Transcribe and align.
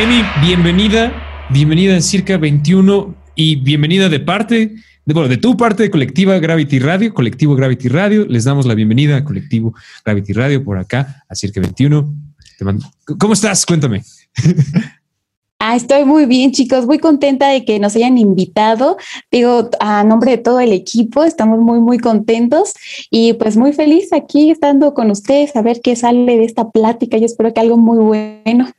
Emi, 0.00 0.22
bienvenida, 0.40 1.12
bienvenida 1.50 1.92
en 1.92 2.00
Circa 2.00 2.38
21 2.38 3.14
y 3.34 3.56
bienvenida 3.56 4.08
de 4.08 4.18
parte, 4.18 4.76
de, 5.04 5.12
bueno, 5.12 5.28
de 5.28 5.36
tu 5.36 5.58
parte 5.58 5.82
de 5.82 5.90
Colectiva 5.90 6.38
Gravity 6.38 6.78
Radio, 6.78 7.12
Colectivo 7.12 7.54
Gravity 7.54 7.88
Radio. 7.88 8.24
Les 8.24 8.44
damos 8.44 8.64
la 8.64 8.74
bienvenida 8.74 9.18
a 9.18 9.24
Colectivo 9.24 9.74
Gravity 10.02 10.32
Radio 10.32 10.64
por 10.64 10.78
acá, 10.78 11.22
a 11.28 11.34
Circa 11.34 11.60
21. 11.60 12.14
¿Cómo 13.18 13.34
estás? 13.34 13.66
Cuéntame. 13.66 14.02
Ah, 15.62 15.76
estoy 15.76 16.06
muy 16.06 16.24
bien, 16.24 16.52
chicos, 16.52 16.86
muy 16.86 16.98
contenta 16.98 17.50
de 17.50 17.66
que 17.66 17.78
nos 17.78 17.94
hayan 17.94 18.16
invitado. 18.16 18.96
Digo, 19.30 19.68
a 19.78 20.02
nombre 20.04 20.30
de 20.30 20.38
todo 20.38 20.58
el 20.58 20.72
equipo, 20.72 21.22
estamos 21.22 21.58
muy, 21.60 21.80
muy 21.80 21.98
contentos 21.98 22.72
y 23.10 23.34
pues 23.34 23.58
muy 23.58 23.74
feliz 23.74 24.10
aquí 24.14 24.50
estando 24.50 24.94
con 24.94 25.10
ustedes, 25.10 25.54
a 25.56 25.60
ver 25.60 25.82
qué 25.82 25.96
sale 25.96 26.38
de 26.38 26.44
esta 26.44 26.70
plática. 26.70 27.18
Yo 27.18 27.26
espero 27.26 27.52
que 27.52 27.60
algo 27.60 27.76
muy 27.76 27.98
bueno. 27.98 28.72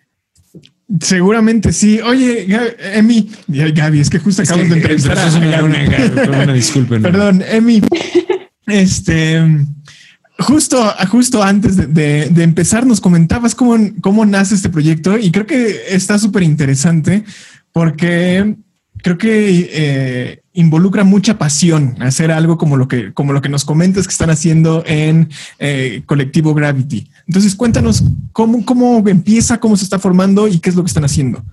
Seguramente 0.99 1.71
sí. 1.71 1.99
Oye, 2.01 2.47
Emi, 2.93 3.29
Gaby, 3.47 3.99
es 3.99 4.09
que 4.09 4.19
justo 4.19 4.41
acabamos 4.41 4.69
de 4.69 4.75
entrevistar 4.77 5.17
a, 5.17 5.63
Una, 5.63 6.53
disculpen. 6.53 7.01
Perdón, 7.01 7.43
Emi. 7.47 7.81
Este, 8.67 9.41
justo, 10.39 10.93
justo 11.09 11.43
antes 11.43 11.93
de, 11.93 12.23
empezar, 12.43 12.85
nos 12.85 12.99
comentabas 12.99 13.55
cómo, 13.55 13.77
cómo 14.01 14.25
nace 14.25 14.55
este 14.55 14.69
proyecto 14.69 15.17
y 15.17 15.31
creo 15.31 15.45
que 15.45 15.81
está 15.89 16.19
súper 16.19 16.43
interesante 16.43 17.23
porque 17.71 18.55
creo 19.01 19.17
que 19.17 19.69
eh, 19.71 20.41
involucra 20.53 21.03
mucha 21.03 21.37
pasión 21.37 21.95
hacer 21.99 22.31
algo 22.31 22.57
como 22.57 22.77
lo 22.77 22.87
que, 22.87 23.13
como 23.13 23.33
lo 23.33 23.41
que 23.41 23.49
nos 23.49 23.65
comentas 23.65 24.07
que 24.07 24.11
están 24.11 24.29
haciendo 24.29 24.83
en 24.85 25.29
eh, 25.59 26.03
Colectivo 26.05 26.53
Gravity. 26.53 27.09
Entonces, 27.27 27.55
cuéntanos 27.55 28.03
cómo, 28.33 28.65
cómo 28.65 29.07
empieza, 29.07 29.59
cómo 29.59 29.77
se 29.77 29.83
está 29.83 29.99
formando 29.99 30.47
y 30.47 30.59
qué 30.59 30.69
es 30.69 30.75
lo 30.75 30.83
que 30.83 30.89
están 30.89 31.05
haciendo. 31.05 31.43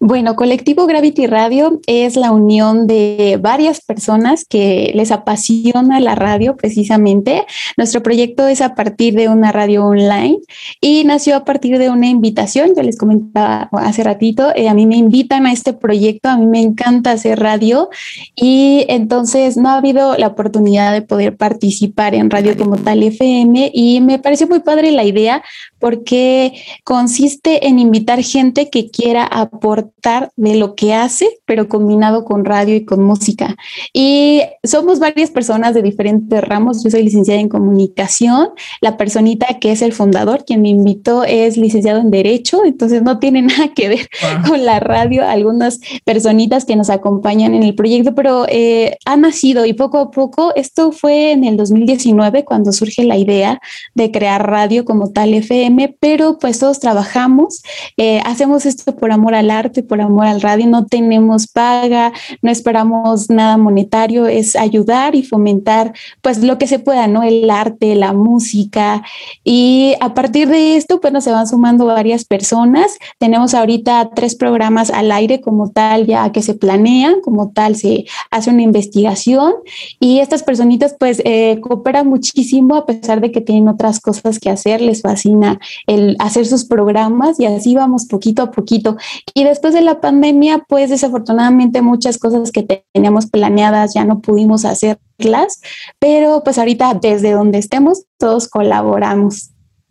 Bueno, 0.00 0.36
Colectivo 0.36 0.86
Gravity 0.86 1.26
Radio 1.26 1.80
es 1.86 2.16
la 2.16 2.32
unión 2.32 2.86
de 2.86 3.38
varias 3.40 3.80
personas 3.80 4.44
que 4.44 4.92
les 4.94 5.10
apasiona 5.10 6.00
la 6.00 6.14
radio 6.14 6.56
precisamente. 6.56 7.46
Nuestro 7.76 8.02
proyecto 8.02 8.46
es 8.46 8.60
a 8.60 8.74
partir 8.74 9.14
de 9.14 9.28
una 9.28 9.52
radio 9.52 9.84
online 9.84 10.38
y 10.80 11.04
nació 11.04 11.36
a 11.36 11.44
partir 11.44 11.78
de 11.78 11.90
una 11.90 12.06
invitación. 12.06 12.74
Yo 12.76 12.82
les 12.82 12.98
comentaba 12.98 13.68
hace 13.72 14.02
ratito, 14.02 14.52
eh, 14.54 14.68
a 14.68 14.74
mí 14.74 14.86
me 14.86 14.96
invitan 14.96 15.46
a 15.46 15.52
este 15.52 15.72
proyecto, 15.72 16.28
a 16.28 16.36
mí 16.36 16.46
me 16.46 16.60
encanta 16.60 17.12
hacer 17.12 17.38
radio 17.40 17.88
y 18.34 18.84
entonces 18.88 19.56
no 19.56 19.70
ha 19.70 19.78
habido 19.78 20.16
la 20.16 20.28
oportunidad 20.28 20.92
de 20.92 21.02
poder 21.02 21.36
participar 21.36 22.14
en 22.14 22.30
radio 22.30 22.56
como 22.56 22.76
tal 22.76 23.02
FM 23.02 23.70
y 23.74 24.00
me 24.00 24.18
pareció 24.18 24.46
muy 24.48 24.60
padre 24.60 24.90
la 24.90 25.04
idea 25.04 25.42
porque 25.78 26.54
consiste 26.84 27.66
en 27.66 27.78
invitar 27.78 28.22
gente 28.22 28.68
que 28.70 28.90
quiera 28.90 29.28
aportar 29.58 30.30
de 30.36 30.54
lo 30.54 30.74
que 30.74 30.94
hace, 30.94 31.28
pero 31.44 31.68
combinado 31.68 32.24
con 32.24 32.44
radio 32.44 32.74
y 32.74 32.84
con 32.84 33.02
música. 33.02 33.56
Y 33.92 34.42
somos 34.62 35.00
varias 35.00 35.30
personas 35.30 35.74
de 35.74 35.82
diferentes 35.82 36.40
ramos. 36.42 36.82
Yo 36.84 36.90
soy 36.90 37.02
licenciada 37.02 37.40
en 37.40 37.48
comunicación. 37.48 38.50
La 38.80 38.96
personita 38.96 39.58
que 39.60 39.72
es 39.72 39.82
el 39.82 39.92
fundador, 39.92 40.44
quien 40.44 40.62
me 40.62 40.68
invitó, 40.68 41.24
es 41.24 41.56
licenciado 41.56 42.00
en 42.00 42.10
Derecho, 42.10 42.64
entonces 42.64 43.02
no 43.02 43.18
tiene 43.18 43.42
nada 43.50 43.68
que 43.74 43.88
ver 43.88 44.08
con 44.46 44.64
la 44.64 44.80
radio. 44.80 45.26
Algunas 45.26 45.80
personitas 46.04 46.64
que 46.64 46.76
nos 46.76 46.90
acompañan 46.90 47.54
en 47.54 47.62
el 47.62 47.74
proyecto, 47.74 48.14
pero 48.14 48.46
eh, 48.48 48.96
ha 49.04 49.16
nacido 49.16 49.66
y 49.66 49.72
poco 49.72 49.98
a 49.98 50.10
poco, 50.10 50.52
esto 50.54 50.92
fue 50.92 51.32
en 51.32 51.44
el 51.44 51.56
2019 51.56 52.44
cuando 52.44 52.72
surge 52.72 53.04
la 53.04 53.16
idea 53.16 53.60
de 53.94 54.10
crear 54.10 54.48
radio 54.48 54.84
como 54.84 55.10
tal 55.10 55.34
FM 55.34 55.96
pero 56.00 56.38
pues 56.38 56.58
todos 56.58 56.80
trabajamos, 56.80 57.62
eh, 57.96 58.20
hacemos 58.24 58.66
esto 58.66 58.96
por 58.96 59.12
amor 59.12 59.34
al 59.34 59.47
arte, 59.50 59.82
por 59.82 60.00
amor 60.00 60.26
al 60.26 60.40
radio, 60.40 60.66
no 60.66 60.86
tenemos 60.86 61.46
paga, 61.46 62.12
no 62.42 62.50
esperamos 62.50 63.30
nada 63.30 63.56
monetario, 63.56 64.26
es 64.26 64.56
ayudar 64.56 65.14
y 65.14 65.22
fomentar 65.22 65.92
pues 66.22 66.42
lo 66.42 66.58
que 66.58 66.66
se 66.66 66.78
pueda, 66.78 67.06
¿no? 67.06 67.22
El 67.22 67.50
arte, 67.50 67.94
la 67.94 68.12
música 68.12 69.02
y 69.44 69.94
a 70.00 70.14
partir 70.14 70.48
de 70.48 70.76
esto 70.76 71.00
pues 71.00 71.12
nos 71.12 71.26
van 71.26 71.46
sumando 71.46 71.86
varias 71.86 72.24
personas. 72.24 72.96
Tenemos 73.18 73.54
ahorita 73.54 74.10
tres 74.14 74.34
programas 74.34 74.90
al 74.90 75.12
aire 75.12 75.40
como 75.40 75.70
tal 75.70 76.06
ya 76.06 76.30
que 76.32 76.42
se 76.42 76.54
planean, 76.54 77.20
como 77.20 77.50
tal 77.50 77.76
se 77.76 78.06
hace 78.30 78.50
una 78.50 78.62
investigación 78.62 79.54
y 80.00 80.20
estas 80.20 80.42
personitas 80.42 80.94
pues 80.98 81.20
eh, 81.24 81.60
cooperan 81.60 82.06
muchísimo 82.06 82.76
a 82.76 82.86
pesar 82.86 83.20
de 83.20 83.32
que 83.32 83.40
tienen 83.40 83.68
otras 83.68 84.00
cosas 84.00 84.38
que 84.38 84.50
hacer, 84.50 84.80
les 84.80 85.02
fascina 85.02 85.60
el 85.86 86.16
hacer 86.18 86.46
sus 86.46 86.64
programas 86.64 87.38
y 87.40 87.46
así 87.46 87.74
vamos 87.74 88.06
poquito 88.06 88.42
a 88.42 88.50
poquito. 88.50 88.96
Y 89.34 89.44
después 89.44 89.74
de 89.74 89.82
la 89.82 90.00
pandemia, 90.00 90.64
pues 90.68 90.90
desafortunadamente 90.90 91.82
muchas 91.82 92.18
cosas 92.18 92.52
que 92.52 92.82
teníamos 92.92 93.26
planeadas 93.26 93.94
ya 93.94 94.04
no 94.04 94.20
pudimos 94.20 94.64
hacerlas, 94.64 95.60
pero 95.98 96.42
pues 96.44 96.58
ahorita 96.58 96.94
desde 96.94 97.32
donde 97.32 97.58
estemos, 97.58 98.04
todos 98.18 98.48
colaboramos. 98.48 99.50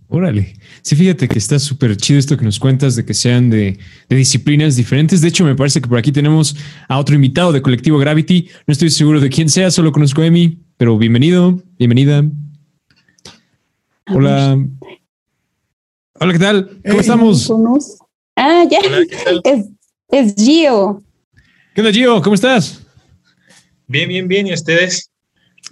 Órale. 0.09 0.53
Sí, 0.83 0.95
fíjate 0.95 1.27
que 1.27 1.37
está 1.37 1.59
súper 1.59 1.97
chido 1.97 2.17
esto 2.17 2.37
que 2.37 2.45
nos 2.45 2.59
cuentas 2.59 2.95
de 2.95 3.03
que 3.03 3.13
sean 3.13 3.49
de, 3.49 3.77
de, 4.07 4.15
disciplinas 4.15 4.77
diferentes. 4.77 5.19
De 5.19 5.27
hecho, 5.27 5.43
me 5.43 5.55
parece 5.55 5.81
que 5.81 5.89
por 5.89 5.97
aquí 5.97 6.13
tenemos 6.13 6.55
a 6.87 6.97
otro 6.97 7.15
invitado 7.15 7.51
de 7.51 7.61
Colectivo 7.61 7.97
Gravity. 7.97 8.47
No 8.65 8.71
estoy 8.71 8.89
seguro 8.89 9.19
de 9.19 9.29
quién 9.29 9.49
sea, 9.49 9.69
solo 9.69 9.91
conozco 9.91 10.21
a 10.21 10.27
Emi, 10.27 10.59
pero 10.77 10.97
bienvenido, 10.97 11.61
bienvenida. 11.77 12.23
Hola. 14.07 14.57
Hola, 16.19 16.33
¿qué 16.33 16.39
tal? 16.39 16.79
¿Cómo 16.87 17.01
estamos? 17.01 17.51
Ah, 18.37 18.63
ya. 18.69 18.77
Es, 19.43 19.65
es 20.09 20.35
Gio. 20.35 21.03
¿Qué 21.73 21.81
onda, 21.81 21.91
Gio? 21.91 22.21
¿Cómo 22.21 22.35
estás? 22.35 22.85
Bien, 23.87 24.07
bien, 24.07 24.27
bien. 24.27 24.47
¿Y 24.47 24.53
ustedes? 24.53 25.09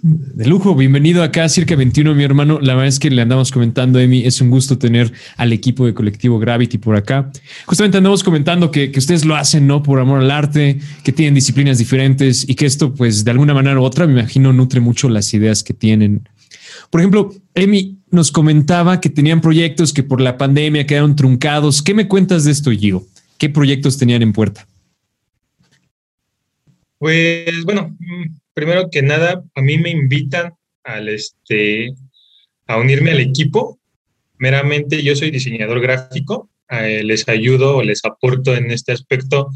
De 0.02 0.46
lujo, 0.46 0.74
bienvenido 0.74 1.22
acá 1.22 1.44
a 1.44 1.48
Circa 1.48 1.76
21, 1.76 2.14
mi 2.14 2.24
hermano. 2.24 2.58
La 2.60 2.74
verdad 2.74 2.88
es 2.88 2.98
que 2.98 3.08
le 3.08 3.22
andamos 3.22 3.50
comentando, 3.50 3.98
Emi, 3.98 4.26
es 4.26 4.40
un 4.40 4.50
gusto 4.50 4.76
tener 4.78 5.12
al 5.36 5.52
equipo 5.52 5.86
de 5.86 5.94
colectivo 5.94 6.38
Gravity 6.38 6.78
por 6.78 6.96
acá. 6.96 7.30
Justamente 7.66 7.98
andamos 7.98 8.22
comentando 8.22 8.70
que, 8.70 8.90
que, 8.90 8.98
ustedes 8.98 9.24
lo 9.24 9.36
hacen, 9.36 9.66
¿no? 9.66 9.82
Por 9.82 10.00
amor 10.00 10.20
al 10.20 10.30
arte, 10.30 10.80
que 11.02 11.12
tienen 11.12 11.34
disciplinas 11.34 11.78
diferentes 11.78 12.46
y 12.48 12.56
que 12.56 12.66
esto, 12.66 12.92
pues, 12.94 13.24
de 13.24 13.30
alguna 13.30 13.54
manera 13.54 13.80
u 13.80 13.84
otra, 13.84 14.06
me 14.06 14.20
imagino, 14.20 14.52
nutre 14.52 14.80
mucho 14.80 15.08
las 15.08 15.32
ideas 15.32 15.62
que 15.62 15.72
tienen. 15.72 16.28
Por 16.90 17.00
ejemplo, 17.00 17.32
Emi, 17.54 17.95
nos 18.10 18.30
comentaba 18.30 19.00
que 19.00 19.10
tenían 19.10 19.40
proyectos 19.40 19.92
que 19.92 20.02
por 20.02 20.20
la 20.20 20.38
pandemia 20.38 20.86
quedaron 20.86 21.16
truncados. 21.16 21.82
¿Qué 21.82 21.94
me 21.94 22.08
cuentas 22.08 22.44
de 22.44 22.52
esto, 22.52 22.70
Gio? 22.70 23.04
¿Qué 23.38 23.48
proyectos 23.48 23.98
tenían 23.98 24.22
en 24.22 24.32
puerta? 24.32 24.66
Pues 26.98 27.64
bueno, 27.64 27.96
mm, 27.98 28.36
primero 28.54 28.88
que 28.90 29.02
nada, 29.02 29.44
a 29.54 29.60
mí 29.60 29.78
me 29.78 29.90
invitan 29.90 30.54
al 30.84 31.08
este, 31.08 31.94
a 32.66 32.78
unirme 32.78 33.10
al 33.10 33.20
equipo. 33.20 33.78
Meramente 34.38 35.02
yo 35.02 35.16
soy 35.16 35.30
diseñador 35.30 35.80
gráfico, 35.80 36.50
les 36.70 37.28
ayudo 37.28 37.76
o 37.76 37.82
les 37.82 38.04
aporto 38.04 38.54
en 38.54 38.70
este 38.70 38.92
aspecto, 38.92 39.50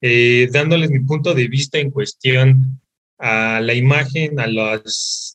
eh, 0.00 0.48
dándoles 0.52 0.90
mi 0.90 1.00
punto 1.00 1.34
de 1.34 1.48
vista 1.48 1.78
en 1.78 1.90
cuestión 1.90 2.80
a 3.18 3.60
la 3.60 3.74
imagen, 3.74 4.40
a 4.40 4.46
las 4.46 5.33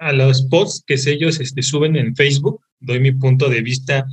a 0.00 0.12
los 0.12 0.42
posts 0.46 0.82
que 0.86 0.94
ellos 1.10 1.38
este, 1.40 1.62
suben 1.62 1.94
en 1.94 2.16
Facebook, 2.16 2.60
doy 2.80 3.00
mi 3.00 3.12
punto 3.12 3.48
de 3.50 3.60
vista, 3.60 4.06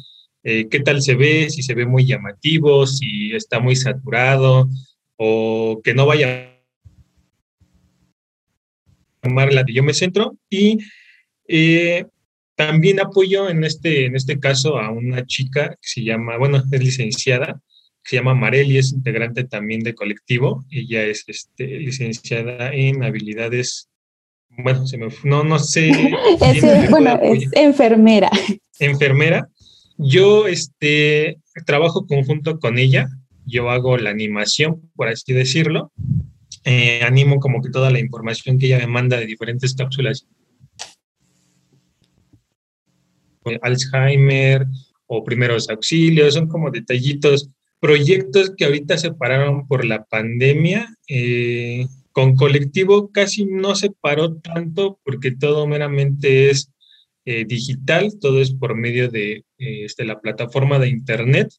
eh, 0.44 0.68
qué 0.70 0.82
tal 0.82 1.02
se 1.02 1.16
ve, 1.16 1.50
si 1.50 1.64
se 1.64 1.74
ve 1.74 1.86
muy 1.86 2.06
llamativo, 2.06 2.86
si 2.86 3.34
está 3.34 3.60
muy 3.60 3.76
saturado 3.76 4.70
o 5.16 5.82
que 5.84 5.94
no 5.94 6.06
vaya 6.06 6.44
a 6.44 6.58
tomar 9.22 9.52
la 9.54 9.66
yo 9.66 9.82
me 9.82 9.94
centro 9.94 10.38
y 10.50 10.78
eh, 11.48 12.06
también 12.56 13.00
apoyo 13.00 13.50
en 13.50 13.64
este, 13.64 14.06
en 14.06 14.16
este 14.16 14.40
caso 14.40 14.78
a 14.78 14.92
una 14.92 15.26
chica 15.26 15.70
que 15.70 15.88
se 15.88 16.04
llama, 16.04 16.38
bueno, 16.38 16.62
es 16.70 16.84
licenciada, 16.84 17.62
se 18.04 18.18
llama 18.18 18.36
Marely, 18.36 18.78
es 18.78 18.92
integrante 18.92 19.44
también 19.44 19.82
de 19.82 19.94
colectivo. 19.94 20.66
Ella 20.72 21.04
es 21.04 21.24
este, 21.28 21.80
licenciada 21.80 22.74
en 22.74 23.04
habilidades 23.04 23.90
bueno, 24.58 24.88
se 24.88 24.98
me, 24.98 25.08
no, 25.24 25.44
no 25.44 25.60
sé. 25.60 25.90
es, 26.42 26.90
bueno, 26.90 27.20
es 27.22 27.50
enfermera. 27.54 28.30
Enfermera. 28.80 29.50
Yo 29.98 30.48
este, 30.48 31.40
trabajo 31.66 32.06
conjunto 32.06 32.60
con 32.60 32.78
ella, 32.78 33.08
yo 33.46 33.70
hago 33.70 33.98
la 33.98 34.10
animación, 34.10 34.92
por 34.96 35.08
así 35.08 35.34
decirlo. 35.34 35.92
Eh, 36.66 37.02
animo 37.04 37.40
como 37.40 37.62
que 37.62 37.70
toda 37.70 37.92
la 37.92 38.00
información 38.00 38.60
que 38.60 38.66
ella 38.66 38.80
me 38.80 38.88
manda 38.88 39.18
de 39.18 39.26
diferentes 39.26 39.74
cápsulas. 39.76 40.28
Alzheimer 43.62 44.68
o 45.06 45.24
primeros 45.24 45.70
auxilios, 45.70 46.34
son 46.34 46.48
como 46.48 46.70
detallitos, 46.70 47.50
proyectos 47.80 48.52
que 48.58 48.66
ahorita 48.66 48.98
se 48.98 49.14
pararon 49.14 49.68
por 49.68 49.86
la 49.86 50.04
pandemia. 50.04 50.94
Eh, 51.08 51.88
con 52.18 52.36
colectivo 52.36 53.12
casi 53.12 53.46
no 53.46 53.76
se 53.76 53.92
paró 53.92 54.38
tanto 54.38 55.00
porque 55.04 55.30
todo 55.30 55.68
meramente 55.68 56.50
es 56.50 56.72
eh, 57.26 57.46
digital, 57.46 58.12
todo 58.20 58.42
es 58.42 58.56
por 58.56 58.74
medio 58.74 59.08
de 59.08 59.46
eh, 59.60 59.86
este, 59.86 60.04
la 60.04 60.20
plataforma 60.20 60.80
de 60.80 60.90
Internet. 60.90 61.54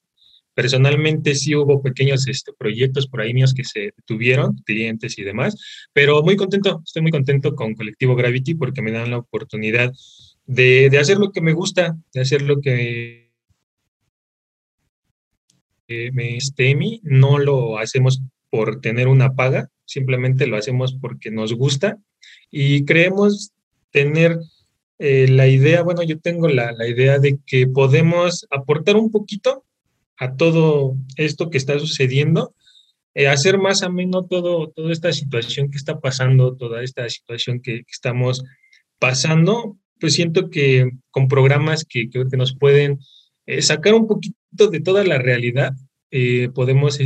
Personalmente 0.55 1.37
sí 1.37 1.55
hubo 1.55 1.81
pequeños 1.81 2.27
este, 2.27 2.53
proyectos 2.59 3.07
por 3.07 3.21
ahí 3.21 3.35
míos 3.35 3.55
que 3.55 3.63
se 3.63 3.93
tuvieron, 4.05 4.57
clientes 4.67 5.17
y 5.21 5.23
demás, 5.23 5.55
pero 5.93 6.25
muy 6.25 6.35
contento, 6.35 6.83
estoy 6.85 7.03
muy 7.03 7.13
contento 7.13 7.55
con 7.55 7.77
Colectivo 7.77 8.17
Gravity 8.17 8.57
porque 8.57 8.83
me 8.83 8.91
dan 8.91 9.13
la 9.13 9.19
oportunidad 9.19 9.93
de, 10.45 10.91
hacer 11.01 11.19
lo 11.19 11.31
que 11.31 11.41
me 11.41 11.53
gusta, 11.53 11.97
de 12.13 12.21
hacer 12.21 12.43
lo 12.43 12.61
que 12.61 13.31
me 15.87 16.37
esté 16.37 16.77
no 17.05 17.39
lo 17.39 17.79
hacemos 17.79 18.23
por 18.51 18.81
tener 18.81 19.07
una 19.07 19.37
paga, 19.37 19.71
simplemente 19.89 20.47
lo 20.47 20.57
hacemos 20.57 20.95
porque 21.01 21.31
nos 21.31 21.55
gusta 21.55 21.99
y 22.51 22.85
creemos 22.85 23.53
tener 23.91 24.39
eh, 24.99 25.29
la 25.29 25.49
idea, 25.49 25.83
bueno, 25.83 26.03
yo 26.03 26.19
tengo 26.19 26.47
la, 26.49 26.73
la 26.73 26.87
idea 26.87 27.19
de 27.19 27.39
que 27.47 27.67
podemos 27.67 28.47
aportar 28.51 28.97
un 28.97 29.11
poquito 29.11 29.65
a 30.19 30.35
todo 30.35 30.95
esto 31.17 31.49
que 31.49 31.57
está 31.57 31.79
sucediendo, 31.79 32.55
eh, 33.15 33.29
hacer 33.29 33.59
más 33.59 33.83
ameno 33.83 34.27
todo, 34.27 34.69
toda 34.69 34.93
esta 34.93 35.13
situación 35.13 35.71
que 35.71 35.79
está 35.79 36.01
pasando, 36.01 36.55
toda 36.55 36.83
esta 36.83 37.09
situación 37.09 37.61
que, 37.61 37.85
estamos 37.89 38.45
pasando, 38.99 39.79
pues 39.99 40.15
siento 40.15 40.51
que 40.51 40.91
con 41.11 41.29
programas 41.29 41.85
que, 41.85 42.11
que, 42.11 42.25
nos 42.37 42.55
pueden 42.55 42.99
eh, 43.47 43.63
sacar 43.63 43.95
un 43.95 44.07
poquito 44.07 44.69
de 44.71 44.81
toda 44.81 45.03
la 45.05 45.19
realidad, 45.19 45.73
podemos 46.55 47.01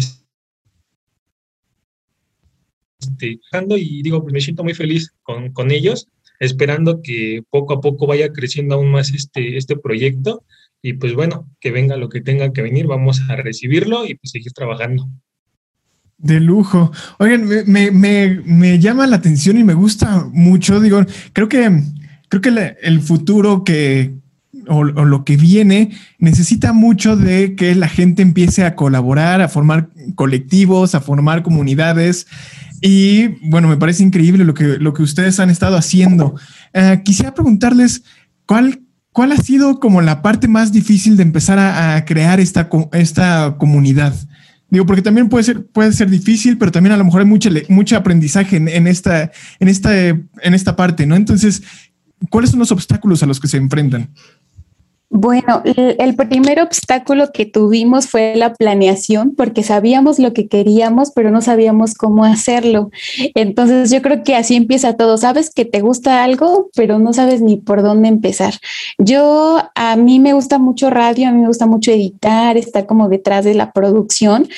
este, 3.02 3.40
y 3.78 4.02
digo, 4.02 4.22
pues 4.22 4.32
me 4.32 4.40
siento 4.40 4.64
muy 4.64 4.75
feliz 4.75 5.12
con, 5.22 5.52
con, 5.52 5.70
ellos, 5.70 6.08
esperando 6.40 7.02
que 7.02 7.43
poco 7.50 7.75
a 7.75 7.81
poco 7.81 8.06
vaya 8.06 8.32
creciendo 8.32 8.75
aún 8.75 8.90
más 8.90 9.10
este, 9.10 9.56
este 9.56 9.76
proyecto 9.76 10.44
y 10.82 10.94
pues 10.94 11.14
bueno, 11.14 11.49
que 11.60 11.70
venga 11.70 11.96
lo 11.96 12.08
que 12.08 12.20
tenga 12.20 12.52
que 12.52 12.62
venir, 12.62 12.87
vamos 12.87 13.22
a 13.28 13.37
recibirlo 13.37 14.04
y 14.04 14.16
pues 14.16 14.32
seguir 14.32 14.52
trabajando. 14.52 15.08
De 16.19 16.40
lujo. 16.40 16.93
Oigan, 17.19 17.46
me, 17.66 17.90
me, 17.90 18.40
me, 18.44 18.78
llama 18.78 19.06
la 19.06 19.16
atención 19.16 19.58
y 19.58 19.64
me 19.64 19.75
gusta 19.75 20.28
mucho. 20.32 20.81
Digo, 20.81 21.05
creo 21.32 21.48
que 21.48 21.82
creo 22.28 22.40
que 22.40 22.76
el 22.82 23.00
futuro 23.00 23.64
que 23.64 24.14
o, 24.69 24.78
o, 24.78 24.82
lo 25.05 25.25
que 25.25 25.37
viene 25.37 25.90
necesita 26.19 26.72
mucho 26.72 27.16
de 27.16 27.56
que 27.56 27.75
la 27.75 27.88
gente 27.88 28.22
empiece 28.22 28.64
a 28.64 28.76
colaborar, 28.76 29.40
a 29.40 29.48
formar 29.48 29.88
colectivos, 30.14 30.94
a 30.94 31.00
formar 31.00 31.43
comunidades. 31.43 32.26
Y 32.82 33.29
bueno, 33.49 33.69
me 33.69 33.79
parece 33.79 34.02
increíble 34.02 34.44
lo 34.44 34.52
que, 34.52 34.76
lo 34.79 34.93
que 34.93 35.02
ustedes 35.02 35.40
han 35.40 35.49
estado 35.49 35.76
haciendo. 35.76 36.34
Uh, 36.75 37.02
quisiera 37.02 37.32
preguntarles 37.32 38.02
cuál 38.44 38.82
¿Cuál 39.12 39.32
ha 39.32 39.37
sido 39.37 39.79
como 39.79 40.00
la 40.00 40.23
parte 40.23 40.49
más 40.49 40.73
difícil 40.73 41.19
de 41.19 41.23
empezar 41.23 41.58
a, 41.58 42.02
crear 42.06 42.40
esta, 42.40 42.70
esta 42.93 43.56
comunidad? 43.58 44.14
Digo, 44.70 44.87
porque 44.87 45.02
también 45.02 45.29
puede 45.29 45.44
ser, 45.44 45.67
puede 45.67 45.93
ser 45.93 46.08
difícil, 46.08 46.56
pero 46.56 46.73
también 46.73 46.94
a 46.94 46.96
lo 46.96 47.05
mejor 47.05 47.20
hay 47.20 47.26
mucho, 47.26 47.50
mucho 47.69 47.94
aprendizaje 47.94 48.56
en, 48.56 48.69
en, 48.69 48.87
esta, 48.87 49.31
en, 49.61 49.69
esta, 49.69 49.99
en 49.99 50.55
esta 50.55 50.76
parte, 50.76 51.05
¿no? 51.05 51.14
Entonces, 51.14 51.62
¿cuáles 52.31 52.50
son 52.50 52.58
los 52.58 52.73
obstáculos 52.73 53.23
a 53.23 53.26
los 53.26 53.38
que 53.38 53.49
se 53.49 53.58
enfrentan? 53.58 54.08
Bueno, 55.14 55.61
el 55.64 56.17
primer 56.17 56.62
obstáculo 56.62 57.32
que 57.35 57.44
tuvimos 57.44 58.09
fue 58.09 58.32
la 58.35 58.55
planeación, 58.55 59.35
porque 59.37 59.62
sabíamos 59.62 60.19
lo 60.19 60.32
que 60.32 60.49
queríamos, 60.49 61.12
pero 61.14 61.31
no 61.31 61.43
sabíamos 61.43 61.93
cómo 61.93 62.25
hacerlo. 62.25 62.91
Entonces 63.35 63.91
yo 63.91 64.00
creo 64.00 64.25
que 64.25 64.37
así 64.37 64.56
empieza 64.56 64.97
todo. 64.97 65.19
Sabes 65.19 65.50
que 65.50 65.67
te 65.67 65.81
gusta 65.81 66.25
algo, 66.25 66.70
pero 66.75 66.99
no 66.99 67.12
sabes 67.12 67.43
ni 67.43 67.59
por 67.59 67.82
dónde 67.82 68.09
empezar. 68.09 68.55
Yo, 68.97 69.59
a 69.75 69.97
mí 69.97 70.19
me 70.19 70.32
gusta 70.32 70.59
mucho 70.59 70.88
radio, 70.88 71.29
a 71.29 71.32
mí 71.32 71.43
me 71.43 71.49
gusta 71.49 71.67
mucho 71.67 71.91
editar, 71.91 72.56
estar 72.56 72.87
como 72.87 73.11
detrás 73.11 73.44
de 73.44 73.53
la 73.53 73.70
producción, 73.73 74.49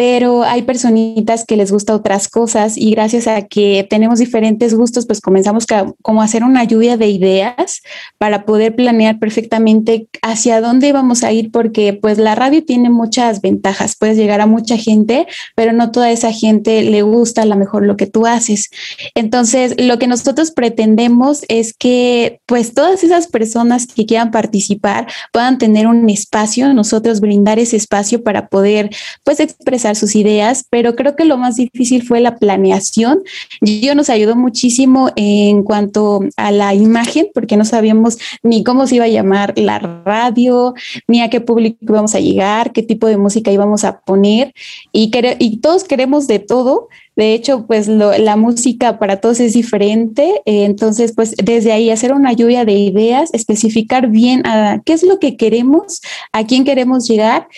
pero 0.00 0.44
hay 0.44 0.62
personitas 0.62 1.44
que 1.44 1.58
les 1.58 1.70
gusta 1.70 1.94
otras 1.94 2.26
cosas 2.26 2.78
y 2.78 2.90
gracias 2.92 3.26
a 3.26 3.42
que 3.42 3.86
tenemos 3.90 4.18
diferentes 4.18 4.72
gustos, 4.72 5.04
pues 5.04 5.20
comenzamos 5.20 5.66
como 6.00 6.22
a 6.22 6.24
hacer 6.24 6.42
una 6.42 6.64
lluvia 6.64 6.96
de 6.96 7.08
ideas 7.08 7.82
para 8.16 8.46
poder 8.46 8.74
planear 8.74 9.18
perfectamente 9.18 10.08
hacia 10.22 10.62
dónde 10.62 10.94
vamos 10.94 11.22
a 11.22 11.32
ir, 11.32 11.50
porque 11.50 11.92
pues 11.92 12.16
la 12.16 12.34
radio 12.34 12.64
tiene 12.64 12.88
muchas 12.88 13.42
ventajas, 13.42 13.94
puedes 13.94 14.16
llegar 14.16 14.40
a 14.40 14.46
mucha 14.46 14.78
gente, 14.78 15.26
pero 15.54 15.74
no 15.74 15.90
toda 15.90 16.10
esa 16.10 16.32
gente 16.32 16.82
le 16.82 17.02
gusta 17.02 17.42
a 17.42 17.44
lo 17.44 17.56
mejor 17.56 17.84
lo 17.84 17.98
que 17.98 18.06
tú 18.06 18.24
haces. 18.24 18.70
Entonces, 19.14 19.74
lo 19.76 19.98
que 19.98 20.06
nosotros 20.06 20.50
pretendemos 20.50 21.44
es 21.48 21.74
que 21.74 22.40
pues 22.46 22.72
todas 22.72 23.04
esas 23.04 23.26
personas 23.26 23.86
que 23.86 24.06
quieran 24.06 24.30
participar 24.30 25.08
puedan 25.30 25.58
tener 25.58 25.86
un 25.86 26.08
espacio, 26.08 26.72
nosotros 26.72 27.20
brindar 27.20 27.58
ese 27.58 27.76
espacio 27.76 28.22
para 28.22 28.48
poder 28.48 28.88
pues 29.24 29.40
expresar 29.40 29.89
sus 29.94 30.16
ideas, 30.16 30.64
pero 30.70 30.96
creo 30.96 31.16
que 31.16 31.24
lo 31.24 31.38
más 31.38 31.56
difícil 31.56 32.02
fue 32.02 32.20
la 32.20 32.36
planeación. 32.36 33.22
Yo 33.60 33.94
nos 33.94 34.10
ayudó 34.10 34.36
muchísimo 34.36 35.10
en 35.16 35.62
cuanto 35.62 36.20
a 36.36 36.50
la 36.50 36.74
imagen, 36.74 37.28
porque 37.34 37.56
no 37.56 37.64
sabíamos 37.64 38.18
ni 38.42 38.64
cómo 38.64 38.86
se 38.86 38.96
iba 38.96 39.04
a 39.04 39.08
llamar 39.08 39.52
la 39.56 39.78
radio, 39.78 40.74
ni 41.08 41.20
a 41.20 41.30
qué 41.30 41.40
público 41.40 41.78
íbamos 41.82 42.14
a 42.14 42.20
llegar, 42.20 42.72
qué 42.72 42.82
tipo 42.82 43.06
de 43.06 43.16
música 43.16 43.50
íbamos 43.50 43.84
a 43.84 44.00
poner, 44.00 44.52
y, 44.92 45.10
y 45.38 45.56
todos 45.58 45.84
queremos 45.84 46.26
de 46.26 46.38
todo. 46.38 46.88
De 47.16 47.34
hecho, 47.34 47.66
pues 47.66 47.86
la 47.86 48.36
música 48.36 48.98
para 48.98 49.20
todos 49.20 49.40
es 49.40 49.52
diferente. 49.52 50.40
Eh, 50.46 50.64
entonces, 50.64 51.12
pues 51.14 51.34
desde 51.36 51.72
ahí 51.72 51.90
hacer 51.90 52.14
una 52.14 52.32
lluvia 52.32 52.64
de 52.64 52.72
ideas, 52.72 53.28
especificar 53.34 54.08
bien 54.08 54.42
qué 54.86 54.92
es 54.94 55.02
lo 55.02 55.18
que 55.18 55.36
queremos, 55.36 56.00
a 56.32 56.46
quién 56.46 56.64
queremos 56.64 57.06
llegar 57.06 57.48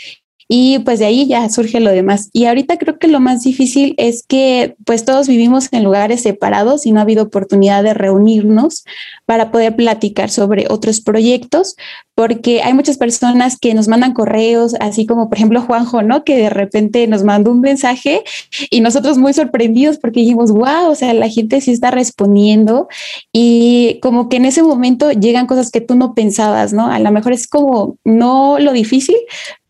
y 0.54 0.80
pues 0.80 0.98
de 0.98 1.06
ahí 1.06 1.26
ya 1.26 1.48
surge 1.48 1.80
lo 1.80 1.90
demás. 1.90 2.28
Y 2.34 2.44
ahorita 2.44 2.76
creo 2.76 2.98
que 2.98 3.08
lo 3.08 3.20
más 3.20 3.42
difícil 3.42 3.94
es 3.96 4.22
que 4.22 4.76
pues 4.84 5.06
todos 5.06 5.26
vivimos 5.26 5.72
en 5.72 5.82
lugares 5.82 6.20
separados 6.20 6.84
y 6.84 6.92
no 6.92 6.98
ha 6.98 7.04
habido 7.04 7.22
oportunidad 7.22 7.82
de 7.82 7.94
reunirnos 7.94 8.84
para 9.24 9.50
poder 9.50 9.74
platicar 9.76 10.28
sobre 10.28 10.66
otros 10.68 11.00
proyectos, 11.00 11.74
porque 12.14 12.60
hay 12.62 12.74
muchas 12.74 12.98
personas 12.98 13.56
que 13.58 13.72
nos 13.72 13.88
mandan 13.88 14.12
correos, 14.12 14.74
así 14.78 15.06
como 15.06 15.30
por 15.30 15.38
ejemplo 15.38 15.62
Juanjo, 15.62 16.02
¿no? 16.02 16.22
Que 16.22 16.36
de 16.36 16.50
repente 16.50 17.06
nos 17.06 17.24
mandó 17.24 17.50
un 17.50 17.62
mensaje 17.62 18.22
y 18.68 18.82
nosotros 18.82 19.16
muy 19.16 19.32
sorprendidos 19.32 19.96
porque 19.96 20.20
dijimos, 20.20 20.52
wow, 20.52 20.90
o 20.90 20.94
sea, 20.94 21.14
la 21.14 21.30
gente 21.30 21.62
sí 21.62 21.70
está 21.70 21.90
respondiendo 21.90 22.88
y 23.32 23.98
como 24.02 24.28
que 24.28 24.36
en 24.36 24.44
ese 24.44 24.62
momento 24.62 25.12
llegan 25.12 25.46
cosas 25.46 25.70
que 25.70 25.80
tú 25.80 25.94
no 25.94 26.12
pensabas, 26.12 26.74
¿no? 26.74 26.88
A 26.88 26.98
lo 26.98 27.10
mejor 27.10 27.32
es 27.32 27.48
como 27.48 27.96
no 28.04 28.58
lo 28.58 28.72
difícil, 28.72 29.16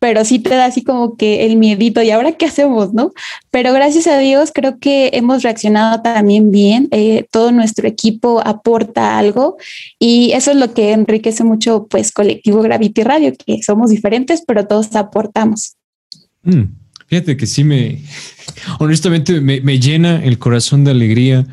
pero 0.03 0.25
sí 0.25 0.39
te 0.39 0.49
da 0.49 0.65
así 0.65 0.83
como 0.83 1.15
que 1.15 1.45
el 1.45 1.55
miedito 1.55 2.01
y 2.01 2.11
ahora 2.11 2.33
qué 2.33 2.47
hacemos, 2.47 2.93
¿no? 2.93 3.13
Pero 3.51 3.71
gracias 3.71 4.05
a 4.05 4.17
Dios 4.17 4.51
creo 4.53 4.77
que 4.77 5.11
hemos 5.13 5.43
reaccionado 5.43 6.01
también 6.01 6.51
bien, 6.51 6.89
eh, 6.91 7.25
todo 7.31 7.53
nuestro 7.53 7.87
equipo 7.87 8.45
aporta 8.45 9.17
algo 9.17 9.55
y 9.99 10.33
eso 10.33 10.51
es 10.51 10.57
lo 10.57 10.73
que 10.73 10.91
enriquece 10.91 11.45
mucho 11.45 11.87
pues 11.89 12.11
colectivo 12.11 12.61
Gravity 12.61 13.01
Radio, 13.01 13.31
que 13.33 13.63
somos 13.63 13.91
diferentes, 13.91 14.43
pero 14.45 14.67
todos 14.67 14.93
aportamos. 14.97 15.77
Mm, 16.41 16.63
fíjate 17.07 17.37
que 17.37 17.47
sí 17.47 17.63
me, 17.63 18.01
honestamente 18.79 19.39
me, 19.39 19.61
me, 19.61 19.79
llena 19.79 20.21
el 20.21 20.37
corazón 20.37 20.83
de 20.83 20.91
alegría. 20.91 21.47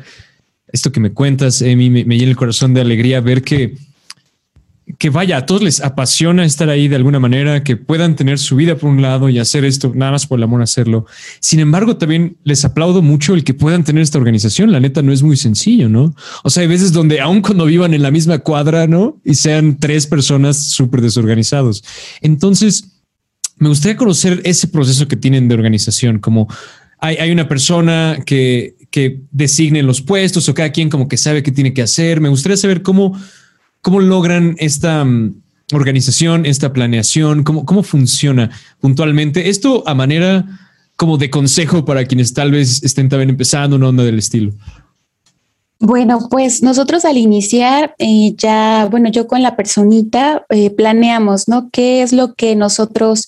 Esto 0.73 0.91
que 0.91 0.99
me 0.99 1.13
cuentas, 1.13 1.61
Emi, 1.61 1.89
me, 1.89 2.03
me 2.03 2.17
llena 2.17 2.31
el 2.31 2.37
corazón 2.37 2.73
de 2.73 2.81
alegría 2.81 3.21
ver 3.21 3.43
que 3.43 3.77
que 4.97 5.09
vaya, 5.09 5.37
a 5.37 5.45
todos 5.45 5.61
les 5.61 5.81
apasiona 5.81 6.45
estar 6.45 6.69
ahí 6.69 6.87
de 6.87 6.95
alguna 6.95 7.19
manera, 7.19 7.63
que 7.63 7.77
puedan 7.77 8.15
tener 8.15 8.39
su 8.39 8.55
vida 8.55 8.75
por 8.75 8.89
un 8.89 9.01
lado 9.01 9.29
y 9.29 9.39
hacer 9.39 9.65
esto, 9.65 9.91
nada 9.95 10.11
más 10.11 10.27
por 10.27 10.39
el 10.39 10.43
amor 10.43 10.61
a 10.61 10.65
hacerlo. 10.65 11.05
Sin 11.39 11.59
embargo, 11.59 11.97
también 11.97 12.37
les 12.43 12.65
aplaudo 12.65 13.01
mucho 13.01 13.33
el 13.33 13.43
que 13.43 13.53
puedan 13.53 13.83
tener 13.83 14.03
esta 14.03 14.17
organización. 14.17 14.71
La 14.71 14.79
neta 14.79 15.01
no 15.01 15.11
es 15.11 15.23
muy 15.23 15.37
sencillo, 15.37 15.89
¿no? 15.89 16.15
O 16.43 16.49
sea, 16.49 16.61
hay 16.61 16.67
veces 16.67 16.93
donde 16.93 17.19
aun 17.19 17.41
cuando 17.41 17.65
vivan 17.65 17.93
en 17.93 18.01
la 18.01 18.11
misma 18.11 18.39
cuadra, 18.39 18.87
¿no? 18.87 19.19
Y 19.23 19.35
sean 19.35 19.77
tres 19.77 20.07
personas 20.07 20.57
súper 20.57 21.01
desorganizados. 21.01 21.83
Entonces, 22.21 23.01
me 23.57 23.69
gustaría 23.69 23.97
conocer 23.97 24.41
ese 24.43 24.67
proceso 24.67 25.07
que 25.07 25.15
tienen 25.15 25.47
de 25.47 25.55
organización, 25.55 26.19
como 26.19 26.47
hay, 26.99 27.17
hay 27.17 27.31
una 27.31 27.47
persona 27.47 28.19
que, 28.25 28.75
que 28.91 29.21
designe 29.31 29.81
los 29.83 30.01
puestos 30.01 30.47
o 30.49 30.53
cada 30.53 30.71
quien 30.71 30.89
como 30.89 31.07
que 31.07 31.17
sabe 31.17 31.41
qué 31.41 31.51
tiene 31.51 31.73
que 31.73 31.81
hacer. 31.81 32.21
Me 32.21 32.29
gustaría 32.29 32.57
saber 32.57 32.83
cómo 32.83 33.19
¿Cómo 33.81 33.99
logran 33.99 34.55
esta 34.59 35.03
mm, 35.03 35.41
organización, 35.73 36.45
esta 36.45 36.73
planeación? 36.73 37.43
¿Cómo, 37.43 37.65
¿Cómo 37.65 37.83
funciona 37.83 38.49
puntualmente? 38.79 39.49
Esto 39.49 39.83
a 39.87 39.95
manera 39.95 40.45
como 40.95 41.17
de 41.17 41.29
consejo 41.31 41.83
para 41.83 42.05
quienes 42.05 42.33
tal 42.33 42.51
vez 42.51 42.83
estén 42.83 43.09
también 43.09 43.31
empezando 43.31 43.75
una 43.75 43.87
onda 43.87 44.03
del 44.03 44.19
estilo. 44.19 44.51
Bueno, 45.81 46.27
pues 46.29 46.63
nosotros 46.63 47.05
al 47.05 47.17
iniciar 47.17 47.95
eh, 47.97 48.33
ya, 48.37 48.87
bueno, 48.89 49.09
yo 49.09 49.27
con 49.27 49.41
la 49.41 49.55
personita 49.55 50.45
eh, 50.49 50.69
planeamos, 50.69 51.47
¿no? 51.47 51.69
¿Qué 51.71 52.01
es 52.01 52.13
lo 52.13 52.35
que 52.35 52.55
nosotros 52.55 53.27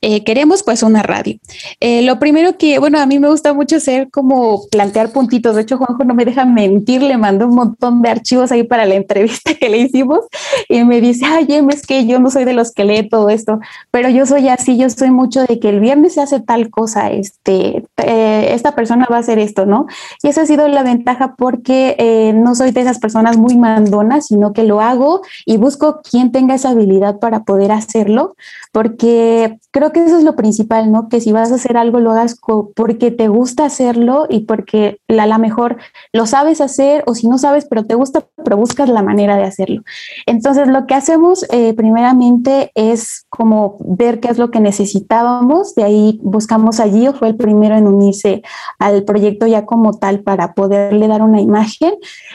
eh, 0.00 0.24
queremos? 0.24 0.62
Pues 0.62 0.82
una 0.82 1.02
radio. 1.02 1.38
lo 1.80 2.18
primero 2.18 2.56
que, 2.56 2.78
bueno, 2.78 2.98
a 3.00 3.06
mí 3.06 3.18
me 3.18 3.28
gusta 3.28 3.52
mucho 3.52 3.76
hacer 3.76 4.10
como 4.10 4.66
plantear 4.70 5.10
puntitos. 5.10 5.56
De 5.56 5.62
hecho, 5.62 5.76
Juanjo 5.76 6.04
no 6.04 6.14
me 6.14 6.24
deja 6.24 6.44
mentir, 6.44 7.02
le 7.02 7.18
mandó 7.18 7.48
un 7.48 7.54
montón 7.54 8.00
de 8.02 8.10
archivos 8.10 8.52
ahí 8.52 8.62
para 8.62 8.86
la 8.86 8.94
entrevista 8.94 9.54
que 9.54 9.68
le 9.68 9.78
hicimos 9.78 10.20
y 10.68 10.84
me 10.84 11.00
dice, 11.00 11.24
ay, 11.26 11.46
Em, 11.58 11.68
es 11.70 11.86
que 11.86 12.06
yo 12.06 12.20
no 12.20 12.30
soy 12.30 12.44
de 12.44 12.52
los 12.52 12.72
que 12.72 12.84
lee 12.84 13.08
todo 13.08 13.30
esto, 13.30 13.60
pero 13.90 14.08
yo 14.08 14.26
soy 14.26 14.48
así, 14.48 14.78
yo 14.78 14.88
soy 14.90 15.10
mucho 15.10 15.44
de 15.44 15.58
que 15.58 15.68
el 15.68 15.80
viernes 15.80 16.14
se 16.14 16.20
hace 16.20 16.40
tal 16.40 16.70
cosa, 16.70 17.10
este, 17.10 17.84
esta 17.98 18.74
persona 18.74 19.06
va 19.10 19.16
a 19.16 19.20
hacer 19.20 19.38
esto, 19.38 19.66
¿no? 19.66 19.86
Y 20.22 20.28
esa 20.28 20.42
ha 20.42 20.46
sido 20.46 20.68
la 20.68 20.82
ventaja 20.82 21.34
porque 21.36 21.96
eh, 21.98 22.32
no 22.34 22.54
soy 22.54 22.70
de 22.70 22.80
esas 22.80 22.98
personas 22.98 23.36
muy 23.36 23.56
mandonas, 23.56 24.26
sino 24.26 24.52
que 24.52 24.64
lo 24.64 24.80
hago 24.80 25.22
y 25.44 25.56
busco 25.56 26.00
quien 26.08 26.32
tenga 26.32 26.54
esa 26.54 26.70
habilidad 26.70 27.18
para 27.18 27.44
poder 27.44 27.72
hacerlo, 27.72 28.36
porque 28.72 29.58
creo 29.70 29.92
que 29.92 30.04
eso 30.04 30.18
es 30.18 30.24
lo 30.24 30.36
principal, 30.36 30.92
¿no? 30.92 31.08
Que 31.08 31.20
si 31.20 31.32
vas 31.32 31.50
a 31.52 31.56
hacer 31.56 31.76
algo, 31.76 32.00
lo 32.00 32.12
hagas 32.12 32.38
porque 32.74 33.10
te 33.10 33.28
gusta 33.28 33.64
hacerlo 33.64 34.26
y 34.28 34.40
porque 34.40 35.00
a 35.08 35.26
lo 35.26 35.38
mejor 35.38 35.76
lo 36.12 36.26
sabes 36.26 36.60
hacer 36.60 37.02
o 37.06 37.14
si 37.14 37.28
no 37.28 37.38
sabes, 37.38 37.66
pero 37.68 37.84
te 37.84 37.94
gusta, 37.94 38.24
pero 38.44 38.56
buscas 38.56 38.88
la 38.88 39.02
manera 39.02 39.36
de 39.36 39.44
hacerlo. 39.44 39.82
Entonces, 40.26 40.68
lo 40.68 40.86
que 40.86 40.94
hacemos 40.94 41.44
eh, 41.50 41.74
primeramente 41.74 42.70
es 42.74 43.26
como 43.28 43.76
ver 43.80 44.20
qué 44.20 44.28
es 44.28 44.38
lo 44.38 44.50
que 44.50 44.60
necesitábamos, 44.60 45.74
de 45.74 45.84
ahí 45.84 46.20
buscamos 46.22 46.80
allí, 46.80 47.08
o 47.08 47.14
fue 47.14 47.28
el 47.28 47.36
primero 47.36 47.76
en 47.76 47.87
unirse 47.88 48.42
al 48.78 49.04
proyecto 49.04 49.46
ya 49.46 49.66
como 49.66 49.98
tal 49.98 50.20
para 50.20 50.54
poderle 50.54 51.08
dar 51.08 51.22
una 51.22 51.40
imagen 51.40 51.94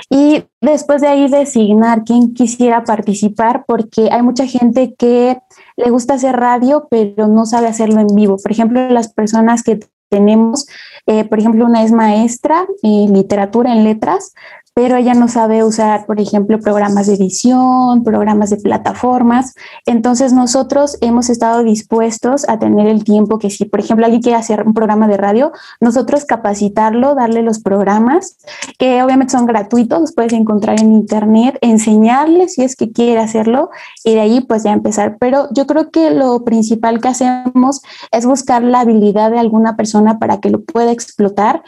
y 0.10 0.44
después 0.62 1.02
de 1.02 1.08
ahí 1.08 1.30
designar 1.30 2.04
quién 2.04 2.34
quisiera 2.34 2.84
participar, 2.84 3.66
porque 3.68 4.10
hay 4.12 4.22
mucha 4.22 4.46
gente 4.48 4.94
que 4.98 5.38
le 5.78 5.90
gusta 5.90 6.16
hacer 6.16 6.36
radio, 6.36 6.88
pero 6.90 7.28
no 7.28 7.46
sabe 7.46 7.68
hacerlo 7.68 8.02
en 8.02 8.16
vivo. 8.16 8.38
Por 8.38 8.52
ejemplo, 8.52 8.90
las 8.90 9.14
personas 9.14 9.64
que 9.64 9.80
tenemos, 10.10 10.68
eh, 11.08 11.26
por 11.26 11.40
ejemplo, 11.40 11.66
una 11.66 11.84
es 11.84 11.92
maestra 11.92 12.68
en 12.84 13.14
literatura 13.14 13.74
en 13.74 13.84
letras, 13.84 14.34
pero 14.74 14.96
ella 14.96 15.14
no 15.14 15.28
sabe 15.28 15.64
usar, 15.64 16.06
por 16.08 16.20
ejemplo, 16.20 16.60
programas 16.60 17.06
de 17.06 17.14
edición, 17.14 18.04
programas 18.04 18.50
de 18.50 18.58
plataformas. 18.58 19.54
Entonces 19.86 20.34
nosotros 20.34 20.98
hemos 21.02 21.30
estado 21.30 21.64
dispuestos 21.64 22.48
a 22.50 22.58
tener 22.58 22.88
el 22.88 23.04
tiempo 23.04 23.38
que 23.38 23.52
si, 23.52 23.66
por 23.66 23.82
ejemplo, 23.82 24.06
alguien 24.06 24.24
quiere 24.24 24.38
hacer 24.38 24.64
un 24.66 24.74
programa 24.74 25.08
de 25.08 25.18
radio, 25.18 25.52
nosotros 25.80 26.26
capacitarlo, 26.26 27.14
darle 27.14 27.44
los 27.44 27.60
programas, 27.60 28.38
que 28.80 29.04
obviamente 29.04 29.34
son 29.34 29.46
gratuitos, 29.46 30.02
los 30.02 30.12
puedes 30.14 30.34
encontrar 30.34 30.80
en 30.80 30.92
internet, 30.92 31.58
enseñarle 31.62 32.50
si 32.50 32.64
es 32.64 32.76
que 32.76 32.92
quiere 32.92 33.20
hacerlo 33.20 33.70
y 34.04 34.16
de 34.16 34.22
ahí 34.22 34.42
pues 34.42 34.64
ya 34.64 34.72
empezar. 34.72 35.18
Pero 35.20 35.50
yo 35.52 35.68
creo 35.68 35.92
que 35.92 36.10
lo 36.10 36.44
principal 36.44 37.00
que 37.00 37.10
hacemos 37.10 37.82
es 38.12 38.26
buscar 38.26 38.64
la 38.64 38.80
habilidad 38.80 39.30
de 39.30 39.38
alguna 39.38 39.76
persona 39.76 40.18
para 40.18 40.40
que 40.40 40.50
lo 40.50 40.64
pueda 40.64 40.92
explotar. 40.92 41.64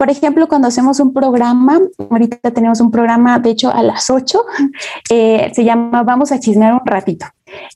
Por 0.00 0.08
ejemplo, 0.08 0.48
cuando 0.48 0.66
hacemos 0.66 0.98
un 0.98 1.12
programa, 1.12 1.78
ahorita 2.08 2.52
tenemos 2.52 2.80
un 2.80 2.90
programa, 2.90 3.38
de 3.38 3.50
hecho, 3.50 3.70
a 3.70 3.82
las 3.82 4.08
8, 4.08 4.46
eh, 5.10 5.52
se 5.54 5.62
llama 5.62 6.04
Vamos 6.04 6.32
a 6.32 6.40
chismear 6.40 6.72
un 6.72 6.80
ratito. 6.86 7.26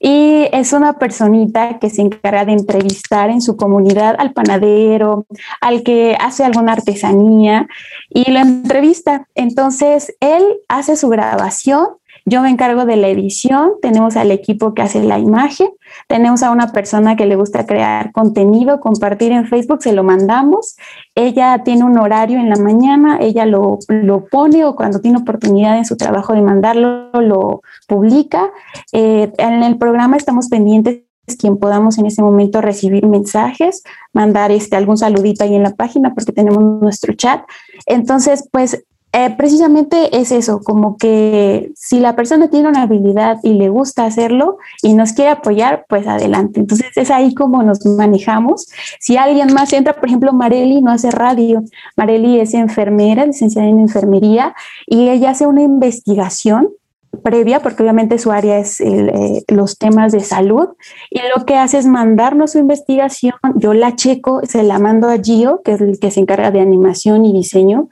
Y 0.01 0.49
es 0.51 0.73
una 0.73 0.95
personita 0.95 1.79
que 1.79 1.91
se 1.91 2.01
encarga 2.01 2.47
de 2.47 2.53
entrevistar 2.53 3.29
en 3.29 3.43
su 3.43 3.59
comunidad 3.59 4.17
al 4.19 4.33
panadero, 4.33 5.27
al 5.61 5.83
que 5.83 6.17
hace 6.19 6.45
alguna 6.45 6.73
artesanía 6.73 7.69
y 8.09 8.31
lo 8.31 8.39
entrevista. 8.39 9.29
Entonces, 9.35 10.15
él 10.21 10.45
hace 10.69 10.97
su 10.97 11.11
grabación 11.11 11.89
yo 12.27 12.41
me 12.41 12.49
encargo 12.49 12.87
de 12.87 12.97
la 12.97 13.09
edición, 13.09 13.73
tenemos 13.83 14.17
al 14.17 14.31
equipo 14.31 14.73
que 14.73 14.81
hace 14.81 15.03
la 15.03 15.19
imagen, 15.19 15.69
tenemos 16.09 16.43
a 16.43 16.51
una 16.51 16.73
persona 16.73 17.17
que 17.17 17.27
le 17.27 17.37
gusta 17.37 17.67
crear 17.67 18.13
contenido, 18.13 18.81
compartir 18.81 19.33
en 19.33 19.47
Facebook, 19.47 19.83
se 19.83 19.93
lo 19.93 20.05
mandamos. 20.05 20.77
Ella 21.15 21.63
tiene 21.65 21.85
un 21.85 21.99
horario 21.99 22.39
en 22.39 22.49
la 22.49 22.57
mañana, 22.57 23.19
ella 23.21 23.45
lo, 23.45 23.79
lo 23.89 24.25
pone 24.25 24.65
o 24.65 24.75
cuando 24.75 25.01
tiene 25.01 25.19
oportunidad 25.19 25.77
en 25.77 25.85
su 25.85 25.97
trabajo 25.99 26.33
de 26.33 26.41
mandarlo, 26.41 27.11
lo 27.13 27.61
publica. 27.87 28.51
Eh, 28.93 29.31
en 29.37 29.63
el 29.63 29.77
programa 29.77 30.17
estamos 30.17 30.49
pendientes 30.49 31.03
quien 31.39 31.59
podamos 31.59 31.99
en 31.99 32.07
ese 32.07 32.23
momento 32.23 32.61
recibir 32.61 33.07
mensajes, 33.07 33.83
mandar 34.13 34.51
este, 34.51 34.77
algún 34.77 34.99
saludito 34.99 35.45
ahí 35.45 35.55
en 35.55 35.63
la 35.63 35.75
página 35.75 36.15
porque 36.15 36.33
tenemos 36.33 36.63
nuestro 36.83 37.15
chat. 37.15 37.43
Entonces, 37.87 38.49
pues 38.51 38.85
eh, 39.17 39.33
precisamente 39.39 40.19
es 40.19 40.33
eso, 40.33 40.61
como 40.65 40.97
que 40.97 41.71
si 41.77 42.01
la 42.01 42.17
persona 42.17 42.51
tiene 42.51 42.69
una 42.69 42.83
habilidad 42.83 43.39
y 43.45 43.53
le 43.53 43.69
gusta 43.69 44.07
hacerlo 44.07 44.59
y 44.83 44.95
nos 44.95 45.13
quiere 45.13 45.31
apoyar, 45.31 45.87
pues 45.89 46.09
adelante. 46.09 46.59
Entonces 46.59 46.89
es 46.97 47.13
ahí 47.13 47.33
como 47.33 47.63
nos 47.63 47.87
manejamos. 47.87 48.67
Si 48.99 49.17
alguien 49.17 49.55
más 49.55 49.73
entra, 49.73 49.95
por 49.95 50.09
ejemplo, 50.09 50.33
Mareli 50.33 50.83
no 50.83 50.91
hace 50.91 51.13
radio. 51.13 51.63
Mareli 51.97 52.41
es 52.41 52.55
enfermera, 52.55 53.25
licenciada 53.25 53.69
en 53.69 53.79
enfermería, 53.79 54.53
y 54.85 55.09
ella 55.09 55.31
hace 55.31 55.47
una 55.47 55.63
investigación 55.63 56.71
previa, 57.17 57.61
porque 57.61 57.83
obviamente 57.83 58.19
su 58.19 58.31
área 58.31 58.59
es 58.59 58.81
eh, 58.81 59.45
los 59.49 59.79
temas 59.79 60.13
de 60.13 60.21
salud, 60.21 60.69
y 61.11 61.21
lo 61.35 61.45
que 61.45 61.57
hace 61.57 61.79
es 61.79 61.87
mandarnos 61.87 62.53
su 62.53 62.59
investigación, 62.59 63.35
yo 63.57 63.75
la 63.75 63.97
checo, 63.97 64.41
se 64.45 64.63
la 64.63 64.79
mando 64.79 65.09
a 65.09 65.19
Gio, 65.19 65.63
que 65.65 65.73
es 65.73 65.81
el 65.81 65.99
que 65.99 66.11
se 66.11 66.21
encarga 66.21 66.51
de 66.51 66.61
animación 66.61 67.25
y 67.25 67.33
diseño, 67.33 67.89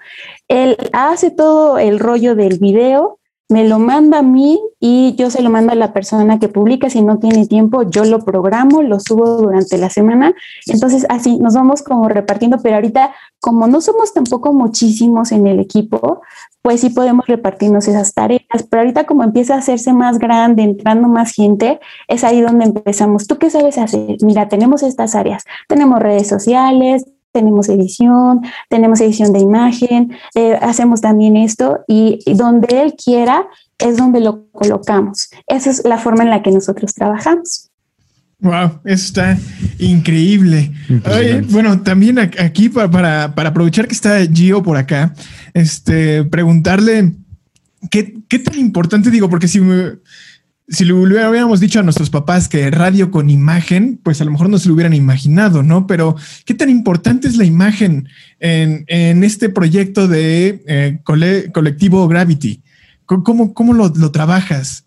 él 0.48 0.76
hace 0.92 1.30
todo 1.30 1.78
el 1.78 1.98
rollo 1.98 2.34
del 2.34 2.58
video, 2.58 3.18
me 3.52 3.68
lo 3.68 3.78
manda 3.78 4.20
a 4.20 4.22
mí 4.22 4.58
y 4.80 5.14
yo 5.16 5.30
se 5.30 5.42
lo 5.42 5.50
mando 5.50 5.72
a 5.72 5.74
la 5.74 5.92
persona 5.92 6.38
que 6.38 6.48
publica. 6.48 6.88
Si 6.88 7.02
no 7.02 7.18
tiene 7.18 7.46
tiempo, 7.46 7.82
yo 7.82 8.04
lo 8.04 8.20
programo, 8.24 8.82
lo 8.82 8.98
subo 8.98 9.36
durante 9.36 9.76
la 9.76 9.90
semana. 9.90 10.32
Entonces, 10.66 11.06
así 11.10 11.38
nos 11.38 11.54
vamos 11.54 11.82
como 11.82 12.08
repartiendo, 12.08 12.58
pero 12.62 12.76
ahorita, 12.76 13.12
como 13.40 13.66
no 13.68 13.80
somos 13.80 14.14
tampoco 14.14 14.54
muchísimos 14.54 15.32
en 15.32 15.46
el 15.46 15.60
equipo, 15.60 16.22
pues 16.62 16.80
sí 16.80 16.90
podemos 16.90 17.26
repartirnos 17.26 17.86
esas 17.88 18.14
tareas. 18.14 18.42
Pero 18.70 18.80
ahorita, 18.80 19.04
como 19.04 19.22
empieza 19.22 19.54
a 19.54 19.58
hacerse 19.58 19.92
más 19.92 20.18
grande, 20.18 20.62
entrando 20.62 21.08
más 21.08 21.32
gente, 21.32 21.78
es 22.08 22.24
ahí 22.24 22.40
donde 22.40 22.64
empezamos. 22.64 23.26
¿Tú 23.26 23.36
qué 23.36 23.50
sabes 23.50 23.76
hacer? 23.76 24.16
Mira, 24.22 24.48
tenemos 24.48 24.82
estas 24.82 25.14
áreas. 25.14 25.44
Tenemos 25.68 26.00
redes 26.00 26.26
sociales, 26.26 27.04
tenemos 27.32 27.68
edición, 27.68 28.42
tenemos 28.68 29.00
edición 29.00 29.32
de 29.32 29.40
imagen, 29.40 30.12
eh, 30.34 30.58
hacemos 30.60 31.00
también 31.00 31.36
esto 31.36 31.80
y, 31.88 32.20
donde 32.34 32.82
él 32.82 32.94
quiera 33.02 33.46
es 33.78 33.96
donde 33.96 34.20
lo 34.20 34.46
colocamos. 34.52 35.30
Esa 35.46 35.70
es 35.70 35.84
la 35.84 35.98
forma 35.98 36.22
en 36.22 36.30
la 36.30 36.42
que 36.42 36.50
nosotros 36.52 36.94
trabajamos. 36.94 37.70
Wow, 38.38 38.80
eso 38.84 39.06
está 39.06 39.38
increíble. 39.78 40.72
bueno, 41.50 41.80
también 41.82 42.18
aquí 42.18 42.68
para, 42.68 43.24
aprovechar 43.24 43.86
que 43.86 43.94
está 43.94 44.18
Gio 44.26 44.62
por 44.62 44.76
acá, 44.76 45.14
este, 45.54 46.24
preguntarle 46.24 47.12
qué, 47.90 48.14
qué 48.28 48.38
tan 48.40 48.58
importante 48.58 49.10
digo, 49.10 49.28
porque 49.30 49.46
si 49.46 49.60
me, 49.60 49.92
si 50.72 50.86
lo 50.86 50.96
hubiéramos 50.96 51.60
dicho 51.60 51.80
a 51.80 51.82
nuestros 51.82 52.08
papás 52.08 52.48
que 52.48 52.70
radio 52.70 53.10
con 53.10 53.28
imagen, 53.28 54.00
pues 54.02 54.22
a 54.22 54.24
lo 54.24 54.30
mejor 54.30 54.48
no 54.48 54.58
se 54.58 54.68
lo 54.68 54.74
hubieran 54.74 54.94
imaginado, 54.94 55.62
¿no? 55.62 55.86
Pero 55.86 56.16
¿qué 56.46 56.54
tan 56.54 56.70
importante 56.70 57.28
es 57.28 57.36
la 57.36 57.44
imagen 57.44 58.08
en, 58.40 59.22
este 59.22 59.50
proyecto 59.50 60.08
de 60.08 60.62
eh, 60.66 60.98
colectivo 61.04 62.08
Gravity? 62.08 62.62
¿Cómo, 63.04 63.52
cómo 63.52 63.74
lo, 63.74 63.92
trabajas? 64.10 64.86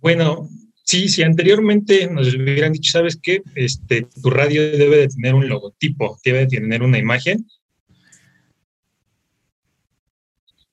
Bueno, 0.00 0.48
sí, 0.84 1.08
si 1.08 1.24
anteriormente 1.24 2.08
nos 2.08 2.32
hubieran 2.32 2.72
dicho, 2.72 2.92
¿sabes 2.92 3.18
qué? 3.20 3.42
Este, 3.56 4.06
tu 4.22 4.30
radio 4.30 4.62
debe 4.62 4.98
de 4.98 5.08
tener 5.08 5.34
un 5.34 5.48
logotipo, 5.48 6.20
debe 6.24 6.40
de 6.40 6.46
tener 6.46 6.84
una 6.84 6.98
imagen. 6.98 7.48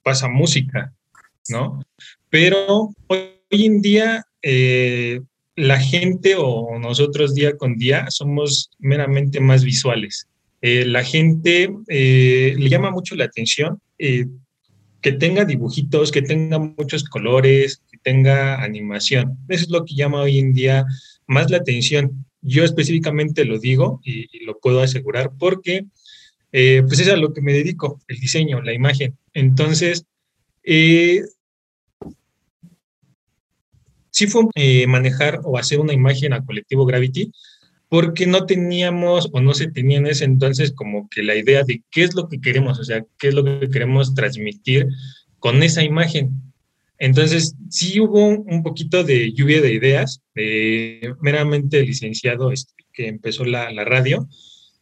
Pasa 0.04 0.28
música, 0.28 0.94
¿no? 1.50 1.82
Pero 2.30 2.94
hoy 3.08 3.30
en 3.52 3.82
día 3.82 4.26
eh, 4.42 5.22
la 5.56 5.80
gente 5.80 6.36
o 6.38 6.80
nosotros 6.80 7.36
día 7.36 7.56
con 7.58 7.78
día 7.78 8.10
somos 8.10 8.72
meramente 8.80 9.40
más 9.40 9.64
visuales. 9.64 10.28
Eh, 10.62 10.86
la 10.86 11.04
gente 11.04 11.70
eh, 11.88 12.56
le 12.58 12.70
llama 12.70 12.92
mucho 12.92 13.16
la 13.16 13.26
atención 13.26 13.80
que 13.98 15.12
tenga 15.14 15.46
dibujitos, 15.46 16.12
que 16.12 16.22
tenga 16.22 16.60
muchos 16.60 17.06
colores, 17.06 17.82
que 17.90 17.98
tenga 18.00 18.62
animación. 18.62 19.38
Eso 19.48 19.64
es 19.66 19.70
lo 19.70 19.86
que 19.86 19.96
llama 19.96 20.22
hoy 20.22 20.40
en 20.40 20.54
día 20.54 20.86
más 21.28 21.50
la 21.50 21.58
atención. 21.58 22.26
Yo 22.42 22.66
específicamente 22.66 23.46
lo 23.46 23.60
digo 23.60 24.02
y, 24.04 24.44
lo 24.46 24.60
puedo 24.60 24.82
asegurar 24.82 25.32
porque 25.38 25.86
pues 26.52 27.00
es 27.00 27.08
a 27.08 27.16
lo 27.16 27.34
que 27.34 27.42
me 27.42 27.54
dedico, 27.54 28.02
el 28.08 28.20
diseño, 28.20 28.62
la 28.62 28.74
imagen. 28.74 29.18
Entonces, 29.34 30.06
eh, 30.64 31.24
sí 34.14 34.28
fue 34.28 34.44
eh, 34.56 34.88
manejar 34.88 35.42
o 35.44 35.58
hacer 35.58 35.80
una 35.80 35.94
imagen 35.94 36.34
a 36.34 36.46
Colectivo 36.46 36.86
Gravity, 36.86 37.32
porque 37.90 38.26
no 38.26 38.46
teníamos 38.46 39.30
o 39.34 39.42
no 39.42 39.54
se 39.54 39.70
tenía 39.70 39.98
en 39.98 40.08
ese 40.08 40.26
entonces 40.26 40.72
como 40.72 41.10
que 41.10 41.24
la 41.24 41.36
idea 41.36 41.64
de 41.64 41.84
qué 41.92 42.04
es 42.04 42.16
lo 42.16 42.28
que 42.28 42.40
queremos, 42.40 42.80
o 42.80 42.84
sea, 42.84 43.06
qué 43.20 43.28
es 43.28 43.34
lo 43.34 43.44
que 43.44 43.70
queremos 43.70 44.16
transmitir 44.16 44.88
con 45.40 45.62
esa 45.62 45.84
imagen. 45.84 46.32
Entonces, 46.98 47.56
sí 47.70 48.00
hubo 48.00 48.28
un 48.28 48.64
poquito 48.64 49.04
de 49.04 49.34
lluvia 49.34 49.62
de 49.62 49.74
ideas, 49.74 50.22
de 50.34 51.14
meramente 51.22 51.84
licenciado 51.84 52.52
este, 52.52 52.74
que 52.94 53.08
empezó 53.08 53.46
la, 53.46 53.72
la, 53.72 53.84
radio. 53.84 54.28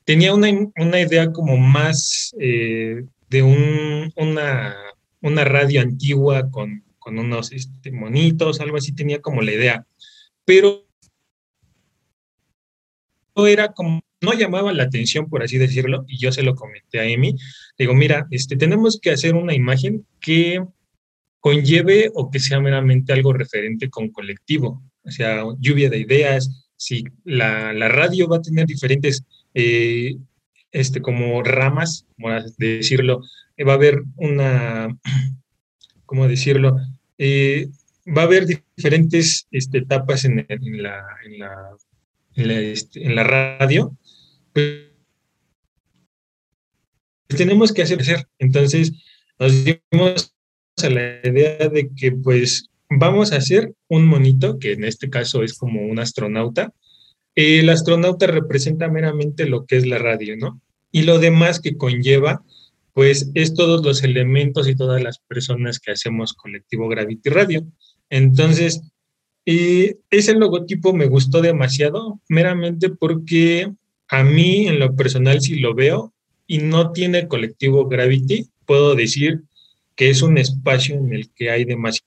Tenía 0.06 0.34
una, 0.34 0.50
una 0.76 1.00
idea 1.00 1.32
como 1.32 1.58
más 1.58 2.36
eh, 2.40 3.06
de 3.30 3.44
un, 3.44 4.12
una, 4.16 4.76
una, 5.22 5.44
radio 5.44 5.82
antigua 5.82 6.50
con, 6.50 6.84
con 7.00 7.20
unos 7.20 7.52
este, 7.52 7.92
monitos, 7.92 8.60
algo 8.60 8.78
así, 8.78 8.94
tenía 8.94 9.22
como 9.22 9.42
la 9.42 9.54
idea. 9.54 9.88
Pero 10.46 10.88
era 13.36 13.74
como, 13.74 14.02
no 14.22 14.34
llamaba 14.34 14.74
la 14.74 14.84
atención, 14.84 15.30
por 15.30 15.44
así 15.44 15.58
decirlo, 15.58 16.06
y 16.08 16.18
yo 16.18 16.32
se 16.32 16.44
lo 16.44 16.56
comenté 16.56 17.00
a 17.00 17.06
Emi. 17.06 17.36
Digo, 17.78 17.94
mira, 17.94 18.28
este, 18.32 18.56
tenemos 18.56 19.00
que 19.02 19.12
hacer 19.12 19.36
una 19.36 19.54
imagen 19.54 20.06
que 20.20 20.64
conlleve 21.40 22.12
o 22.14 22.30
que 22.30 22.40
sea 22.40 22.60
meramente 22.60 23.14
algo 23.14 23.34
referente 23.34 23.90
con 23.90 24.10
colectivo, 24.10 24.84
o 25.04 25.12
sea, 25.12 25.44
lluvia 25.60 25.90
de 25.90 26.00
ideas, 26.00 26.72
si 26.78 27.04
la, 27.24 27.74
la 27.74 27.90
radio 27.90 28.28
va 28.28 28.38
a 28.38 28.42
tener 28.42 28.66
diferentes, 28.66 29.24
eh, 29.54 30.16
este, 30.72 31.02
como 31.02 31.44
ramas, 31.44 32.06
como 32.16 32.30
decirlo, 32.58 33.22
eh, 33.58 33.64
va 33.64 33.74
a 33.74 33.76
haber 33.76 34.04
una, 34.16 34.98
¿cómo 36.06 36.28
decirlo? 36.28 36.78
Eh, 37.18 37.70
va 38.06 38.24
a 38.24 38.26
haber 38.26 38.46
diferentes 38.46 39.48
este, 39.52 39.80
etapas 39.80 40.26
en, 40.26 40.46
en, 40.48 40.84
la, 40.84 41.04
en, 41.26 41.40
la, 42.48 42.60
este, 42.60 43.06
en 43.06 43.16
la 43.16 43.24
radio, 43.24 43.96
pues, 44.54 44.92
tenemos 47.28 47.72
que 47.72 47.84
hacer. 47.84 48.28
Entonces, 48.40 48.92
nos 49.40 49.64
dimos 49.64 50.34
a 50.84 50.90
la 50.90 51.20
idea 51.24 51.70
de 51.70 51.90
que 51.96 52.12
pues 52.12 52.70
vamos 52.90 53.32
a 53.32 53.38
hacer 53.38 53.74
un 53.88 54.06
monito, 54.06 54.60
que 54.60 54.74
en 54.74 54.84
este 54.84 55.10
caso 55.10 55.44
es 55.44 55.58
como 55.58 55.82
un 55.82 56.00
astronauta. 56.00 56.74
El 57.36 57.70
astronauta 57.70 58.28
representa 58.28 58.90
meramente 58.90 59.46
lo 59.46 59.66
que 59.66 59.78
es 59.78 59.88
la 59.88 59.98
radio, 59.98 60.36
¿no? 60.38 60.62
Y 60.92 61.04
lo 61.04 61.20
demás 61.20 61.60
que 61.60 61.78
conlleva, 61.78 62.44
pues 62.94 63.32
es 63.34 63.54
todos 63.54 63.86
los 63.86 64.04
elementos 64.04 64.68
y 64.68 64.76
todas 64.76 65.02
las 65.02 65.20
personas 65.20 65.80
que 65.80 65.92
hacemos 65.92 66.34
colectivo 66.34 66.90
Gravity 66.90 67.30
Radio. 67.30 67.66
Entonces, 68.10 68.82
y 69.46 69.96
ese 70.10 70.34
logotipo 70.36 70.94
me 70.94 71.08
gustó 71.08 71.42
demasiado, 71.42 72.20
meramente 72.28 72.90
porque 72.90 73.72
a 74.08 74.24
mí 74.24 74.68
en 74.68 74.80
lo 74.80 74.96
personal 74.96 75.42
si 75.42 75.56
lo 75.60 75.74
veo 75.74 76.14
y 76.46 76.60
no 76.60 76.92
tiene 76.92 77.28
colectivo 77.28 77.88
Gravity, 77.88 78.50
puedo 78.66 78.94
decir 78.94 79.44
que 79.96 80.10
es 80.10 80.22
un 80.22 80.38
espacio 80.38 80.96
en 80.96 81.14
el 81.14 81.30
que 81.32 81.50
hay 81.50 81.64
demasiadas 81.64 82.04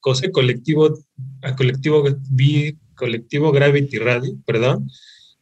cosas. 0.00 0.30
Colectivo, 0.32 0.98
a 1.42 1.54
colectivo, 1.54 2.04
colectivo 3.02 3.50
Gravity 3.50 3.98
Radio, 3.98 4.32
perdón, 4.46 4.88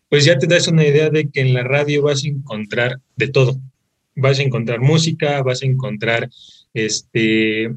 pues 0.08 0.24
ya 0.24 0.38
te 0.38 0.46
das 0.46 0.66
una 0.66 0.86
idea 0.86 1.10
de 1.10 1.28
que 1.28 1.42
en 1.42 1.52
la 1.52 1.62
radio 1.62 2.00
vas 2.00 2.24
a 2.24 2.28
encontrar 2.28 3.00
de 3.16 3.28
todo. 3.28 3.60
Vas 4.16 4.38
a 4.38 4.42
encontrar 4.42 4.80
música, 4.80 5.42
vas 5.42 5.62
a 5.62 5.66
encontrar 5.66 6.30
este, 6.72 7.70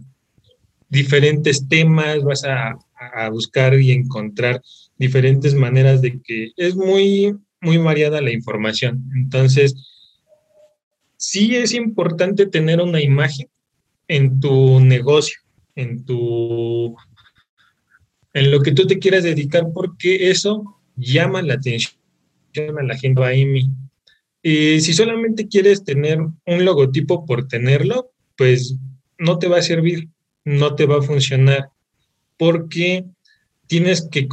diferentes 0.87 1.67
temas, 1.67 2.23
vas 2.23 2.45
a, 2.45 2.79
buscar 3.29 3.77
y 3.77 3.91
encontrar 3.91 4.61
diferentes 4.97 5.53
maneras 5.53 6.01
de 6.01 6.21
que 6.21 6.51
es 6.55 6.73
muy, 6.73 7.35
muy 7.59 7.75
variada 7.75 8.21
la 8.21 8.31
información. 8.31 9.03
Entonces, 9.13 9.75
sí 11.17 11.57
es 11.57 11.73
importante 11.73 12.45
tener 12.45 12.79
una 12.79 13.01
imagen 13.01 13.49
en 14.07 14.39
tu 14.39 14.79
negocio, 14.79 15.41
en 15.75 16.05
tu 16.05 16.95
en 18.33 18.51
lo 18.51 18.61
que 18.61 18.71
tú 18.71 18.87
te 18.87 18.99
quieras 18.99 19.23
dedicar, 19.23 19.67
porque 19.73 20.29
eso 20.29 20.81
llama 20.95 21.41
la 21.41 21.55
atención 21.55 21.95
a 22.79 22.83
la 22.83 22.97
gente 22.97 23.23
a 23.23 23.29
mí. 23.29 23.69
Y 24.41 24.81
si 24.81 24.93
solamente 24.93 25.47
quieres 25.47 25.83
tener 25.83 26.19
un 26.19 26.65
logotipo 26.65 27.25
por 27.25 27.47
tenerlo, 27.47 28.11
pues 28.35 28.75
no 29.17 29.39
te 29.39 29.47
va 29.47 29.57
a 29.57 29.61
servir 29.61 30.09
no 30.45 30.75
te 30.75 30.85
va 30.85 30.97
a 30.97 31.01
funcionar 31.01 31.69
porque 32.37 33.05
tienes 33.67 34.07
que, 34.11 34.27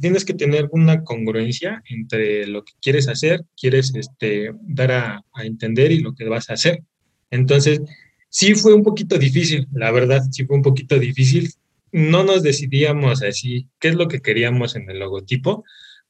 tienes 0.00 0.24
que 0.24 0.34
tener 0.34 0.68
una 0.72 1.04
congruencia 1.04 1.82
entre 1.88 2.46
lo 2.46 2.64
que 2.64 2.72
quieres 2.82 3.08
hacer, 3.08 3.44
quieres 3.56 3.94
este, 3.94 4.50
dar 4.62 4.92
a, 4.92 5.24
entender 5.42 5.92
y 5.92 6.00
lo 6.00 6.14
que 6.14 6.28
vas 6.28 6.50
a 6.50 6.54
hacer. 6.54 6.82
Entonces, 7.30 7.80
sí 8.28 8.54
fue 8.54 8.74
un 8.74 8.82
poquito 8.82 9.18
difícil, 9.18 9.68
la 9.72 9.90
verdad, 9.90 10.22
sí 10.30 10.44
fue 10.44 10.56
un 10.56 10.62
poquito 10.62 10.98
difícil. 10.98 11.50
No 11.94 12.24
nos 12.24 12.42
decidíamos 12.42 13.22
así 13.22 13.68
qué 13.78 13.88
es 13.88 13.94
lo 13.94 14.08
que 14.08 14.20
queríamos 14.20 14.76
en 14.76 14.90
el 14.90 14.98
logotipo, 14.98 15.64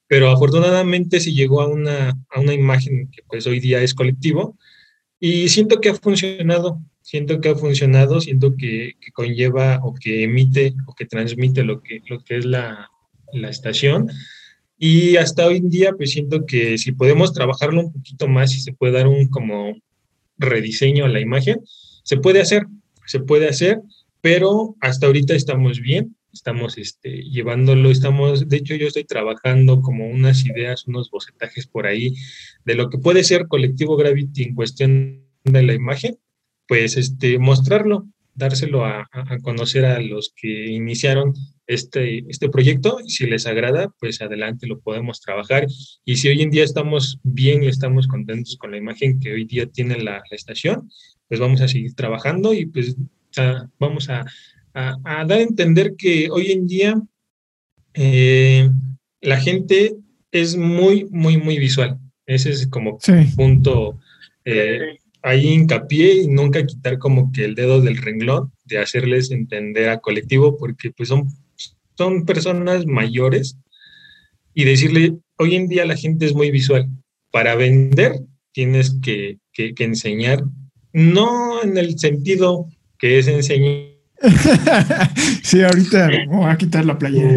pero 0.06 0.30
afortunadamente 0.30 1.20
sí 1.20 1.34
llegó 1.34 1.60
a 1.60 1.68
una, 1.68 2.10
a 2.30 2.40
una 2.40 2.54
imagen 2.54 3.10
que 3.10 3.22
pues 3.28 3.46
hoy 3.46 3.60
día 3.60 3.82
es 3.82 3.94
colectivo 3.94 4.58
y 5.20 5.48
siento 5.48 5.80
que 5.80 5.90
ha 5.90 5.94
funcionado 5.94 6.80
siento 7.04 7.38
que 7.40 7.50
ha 7.50 7.54
funcionado, 7.54 8.20
siento 8.20 8.56
que, 8.56 8.94
conlleva 9.12 9.78
o 9.82 9.94
que 9.94 10.24
emite 10.24 10.74
o 10.86 10.94
que 10.94 11.04
transmite 11.04 11.62
lo 11.62 11.82
que, 11.82 12.00
lo 12.08 12.24
que 12.24 12.38
es 12.38 12.46
la, 12.46 12.90
la, 13.32 13.50
estación. 13.50 14.10
Y 14.78 15.16
hasta 15.16 15.46
hoy 15.46 15.58
en 15.58 15.68
día, 15.68 15.92
pues 15.92 16.12
siento 16.12 16.46
que 16.46 16.78
si 16.78 16.92
podemos 16.92 17.34
trabajarlo 17.34 17.80
un 17.82 17.92
poquito 17.92 18.26
más 18.26 18.54
y 18.56 18.60
se 18.60 18.72
puede 18.72 18.94
dar 18.94 19.06
un 19.06 19.28
como 19.28 19.76
rediseño 20.38 21.04
a 21.04 21.08
la 21.08 21.20
imagen, 21.20 21.60
se 22.02 22.16
puede 22.16 22.40
hacer, 22.40 22.66
se 23.06 23.20
puede 23.20 23.48
hacer, 23.48 23.80
pero 24.24 24.74
hasta 24.80 25.04
ahorita 25.04 25.34
estamos 25.34 25.80
bien, 25.80 26.16
estamos 26.32 26.78
este, 26.78 27.24
llevándolo, 27.24 27.90
estamos, 27.90 28.48
de 28.48 28.56
hecho 28.56 28.74
yo 28.74 28.86
estoy 28.86 29.04
trabajando 29.04 29.82
como 29.82 30.08
unas 30.08 30.46
ideas, 30.46 30.86
unos 30.86 31.10
bocetajes 31.10 31.66
por 31.66 31.86
ahí 31.86 32.14
de 32.64 32.74
lo 32.74 32.88
que 32.88 32.96
puede 32.96 33.22
ser 33.22 33.48
colectivo 33.48 33.98
Gravity 33.98 34.44
en 34.44 34.54
cuestión 34.54 35.26
de 35.44 35.62
la 35.62 35.74
imagen 35.74 36.16
pues 36.66 36.96
este, 36.96 37.38
mostrarlo, 37.38 38.06
dárselo 38.34 38.86
a, 38.86 39.06
conocer 39.42 39.84
a 39.84 40.00
los 40.00 40.32
que 40.34 40.70
iniciaron 40.70 41.34
este, 41.66 42.24
este 42.26 42.48
proyecto 42.48 43.00
y 43.04 43.10
si 43.10 43.26
les 43.26 43.46
agrada, 43.46 43.94
pues 44.00 44.22
adelante 44.22 44.66
lo 44.66 44.80
podemos 44.80 45.20
trabajar. 45.20 45.66
Y 46.06 46.16
si 46.16 46.28
hoy 46.28 46.40
en 46.40 46.50
día 46.50 46.64
estamos 46.64 47.20
bien 47.22 47.62
y 47.62 47.68
estamos 47.68 48.06
contentos 48.06 48.56
con 48.56 48.70
la 48.70 48.78
imagen 48.78 49.20
que 49.20 49.34
hoy 49.34 49.44
día 49.44 49.66
tiene 49.66 49.98
la, 49.98 50.22
estación, 50.30 50.88
pues 51.28 51.40
vamos 51.40 51.60
a 51.60 51.68
seguir 51.68 51.94
trabajando 51.94 52.54
y 52.54 52.64
pues 52.64 52.96
vamos 53.78 54.08
a, 54.08 54.24
dar 54.72 55.32
a 55.32 55.40
entender 55.40 55.94
que 55.96 56.28
hoy 56.30 56.52
en 56.52 56.66
día 56.66 57.00
eh, 57.94 58.70
la 59.20 59.40
gente 59.40 59.96
es 60.32 60.56
muy, 60.56 61.06
muy, 61.10 61.36
muy 61.36 61.58
visual. 61.58 61.98
Ese 62.26 62.50
es 62.50 62.66
como 62.66 62.98
punto 63.36 63.98
eh, 64.44 64.98
ahí 65.22 65.46
hincapié 65.46 66.22
y 66.22 66.26
nunca 66.28 66.66
quitar 66.66 66.98
como 66.98 67.32
que 67.32 67.44
el 67.44 67.54
dedo 67.54 67.80
del 67.80 67.96
renglón 67.96 68.52
de 68.64 68.78
hacerles 68.78 69.30
entender 69.30 69.88
a 69.88 70.00
colectivo 70.00 70.56
porque 70.58 70.90
pues 70.90 71.08
son, 71.08 71.28
son 71.96 72.26
personas 72.26 72.86
mayores 72.86 73.58
y 74.54 74.64
decirle, 74.64 75.16
hoy 75.38 75.56
en 75.56 75.68
día 75.68 75.84
la 75.84 75.96
gente 75.96 76.26
es 76.26 76.34
muy 76.34 76.50
visual. 76.50 76.88
Para 77.30 77.54
vender 77.56 78.12
tienes 78.52 78.96
que, 79.02 79.38
que, 79.52 79.74
enseñar, 79.78 80.44
no 80.92 81.62
en 81.62 81.76
el 81.76 81.98
sentido 81.98 82.68
que 83.04 83.18
es 83.18 83.28
enseñar. 83.28 83.84
sí, 85.42 85.62
ahorita 85.62 86.08
voy 86.26 86.50
a 86.50 86.56
quitar 86.56 86.86
la 86.86 86.98
playera. 86.98 87.36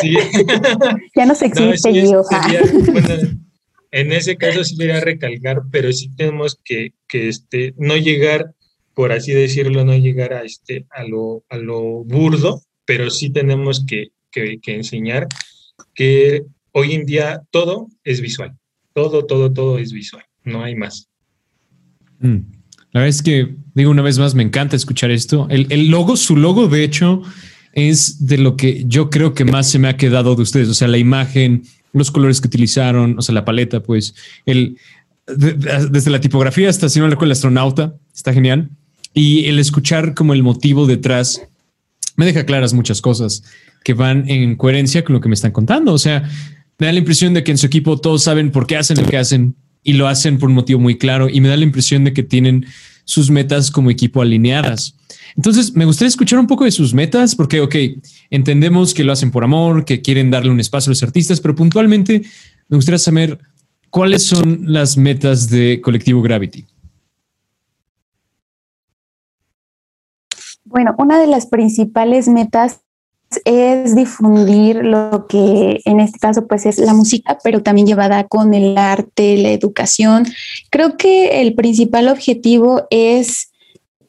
sí. 0.00 0.14
Ya 1.16 1.26
no 1.26 1.34
se 1.34 1.46
existe, 1.46 2.04
no, 2.04 2.22
en 3.90 4.12
ese 4.12 4.36
caso 4.36 4.62
sí 4.62 4.76
quería 4.76 5.00
recalcar, 5.00 5.62
pero 5.72 5.92
sí 5.92 6.08
tenemos 6.14 6.60
que, 6.62 6.92
que 7.08 7.28
este, 7.28 7.74
no 7.78 7.96
llegar, 7.96 8.54
por 8.94 9.10
así 9.10 9.32
decirlo, 9.32 9.84
no 9.84 9.96
llegar 9.96 10.32
a, 10.32 10.42
este, 10.42 10.86
a, 10.90 11.02
lo, 11.02 11.42
a 11.48 11.56
lo 11.56 12.04
burdo, 12.04 12.62
pero 12.84 13.10
sí 13.10 13.30
tenemos 13.30 13.84
que, 13.86 14.12
que, 14.30 14.60
enseñar 14.66 15.26
que 15.96 16.44
hoy 16.70 16.92
en 16.92 17.06
día 17.06 17.42
todo 17.50 17.88
es 18.04 18.20
visual. 18.20 18.56
Todo, 18.92 19.26
todo, 19.26 19.52
todo 19.52 19.78
es 19.78 19.92
visual. 19.92 20.22
No 20.44 20.62
hay 20.62 20.76
más. 20.76 21.08
Mm. 22.20 22.57
La 22.92 23.00
verdad 23.00 23.08
es 23.08 23.22
que, 23.22 23.54
digo 23.74 23.90
una 23.90 24.02
vez 24.02 24.18
más, 24.18 24.34
me 24.34 24.42
encanta 24.42 24.76
escuchar 24.76 25.10
esto. 25.10 25.46
El, 25.50 25.66
el, 25.70 25.88
logo, 25.88 26.16
su 26.16 26.36
logo, 26.36 26.68
de 26.68 26.84
hecho, 26.84 27.22
es 27.72 28.26
de 28.26 28.38
lo 28.38 28.56
que 28.56 28.84
yo 28.86 29.10
creo 29.10 29.34
que 29.34 29.44
más 29.44 29.68
se 29.68 29.78
me 29.78 29.88
ha 29.88 29.96
quedado 29.96 30.34
de 30.34 30.42
ustedes. 30.42 30.68
O 30.68 30.74
sea, 30.74 30.88
la 30.88 30.98
imagen, 30.98 31.64
los 31.92 32.10
colores 32.10 32.40
que 32.40 32.48
utilizaron, 32.48 33.18
o 33.18 33.22
sea, 33.22 33.34
la 33.34 33.44
paleta, 33.44 33.80
pues, 33.80 34.14
el, 34.46 34.78
desde 35.26 36.10
la 36.10 36.20
tipografía 36.20 36.70
hasta, 36.70 36.88
si 36.88 36.98
no 36.98 37.06
el 37.06 37.30
astronauta, 37.30 37.94
está 38.14 38.32
genial. 38.32 38.70
Y 39.12 39.46
el 39.46 39.58
escuchar 39.58 40.14
como 40.14 40.32
el 40.32 40.42
motivo 40.42 40.86
detrás 40.86 41.42
me 42.16 42.26
deja 42.26 42.44
claras 42.44 42.74
muchas 42.74 43.00
cosas 43.00 43.42
que 43.84 43.94
van 43.94 44.28
en 44.28 44.56
coherencia 44.56 45.04
con 45.04 45.14
lo 45.14 45.20
que 45.20 45.28
me 45.28 45.34
están 45.34 45.52
contando. 45.52 45.92
O 45.92 45.98
sea, 45.98 46.28
me 46.78 46.86
da 46.86 46.92
la 46.92 46.98
impresión 46.98 47.34
de 47.34 47.44
que 47.44 47.50
en 47.50 47.58
su 47.58 47.66
equipo 47.66 47.98
todos 47.98 48.22
saben 48.22 48.50
por 48.50 48.66
qué 48.66 48.76
hacen 48.76 49.00
lo 49.00 49.06
que 49.06 49.16
hacen 49.16 49.54
y 49.82 49.94
lo 49.94 50.08
hacen 50.08 50.38
por 50.38 50.48
un 50.48 50.54
motivo 50.54 50.80
muy 50.80 50.98
claro 50.98 51.28
y 51.28 51.40
me 51.40 51.48
da 51.48 51.56
la 51.56 51.64
impresión 51.64 52.04
de 52.04 52.12
que 52.12 52.22
tienen 52.22 52.66
sus 53.04 53.30
metas 53.30 53.70
como 53.70 53.90
equipo 53.90 54.20
alineadas. 54.20 54.94
Entonces, 55.36 55.74
me 55.74 55.84
gustaría 55.84 56.08
escuchar 56.08 56.38
un 56.38 56.46
poco 56.46 56.64
de 56.64 56.70
sus 56.70 56.92
metas, 56.92 57.34
porque, 57.34 57.60
ok, 57.60 57.74
entendemos 58.28 58.92
que 58.92 59.04
lo 59.04 59.12
hacen 59.12 59.30
por 59.30 59.44
amor, 59.44 59.84
que 59.84 60.02
quieren 60.02 60.30
darle 60.30 60.50
un 60.50 60.60
espacio 60.60 60.90
a 60.90 60.92
los 60.92 61.02
artistas, 61.02 61.40
pero 61.40 61.54
puntualmente 61.54 62.22
me 62.68 62.76
gustaría 62.76 62.98
saber 62.98 63.38
cuáles 63.88 64.24
son 64.24 64.64
las 64.64 64.96
metas 64.96 65.48
de 65.48 65.80
Colectivo 65.80 66.20
Gravity. 66.22 66.66
Bueno, 70.64 70.94
una 70.98 71.18
de 71.18 71.28
las 71.28 71.46
principales 71.46 72.28
metas 72.28 72.80
es 73.44 73.94
difundir 73.94 74.76
lo 74.76 75.26
que 75.28 75.80
en 75.84 76.00
este 76.00 76.18
caso 76.18 76.46
pues 76.46 76.66
es 76.66 76.78
la 76.78 76.94
música, 76.94 77.38
pero 77.42 77.62
también 77.62 77.86
llevada 77.86 78.24
con 78.24 78.54
el 78.54 78.76
arte, 78.78 79.36
la 79.36 79.50
educación. 79.50 80.26
Creo 80.70 80.96
que 80.96 81.40
el 81.40 81.54
principal 81.54 82.08
objetivo 82.08 82.86
es 82.90 83.50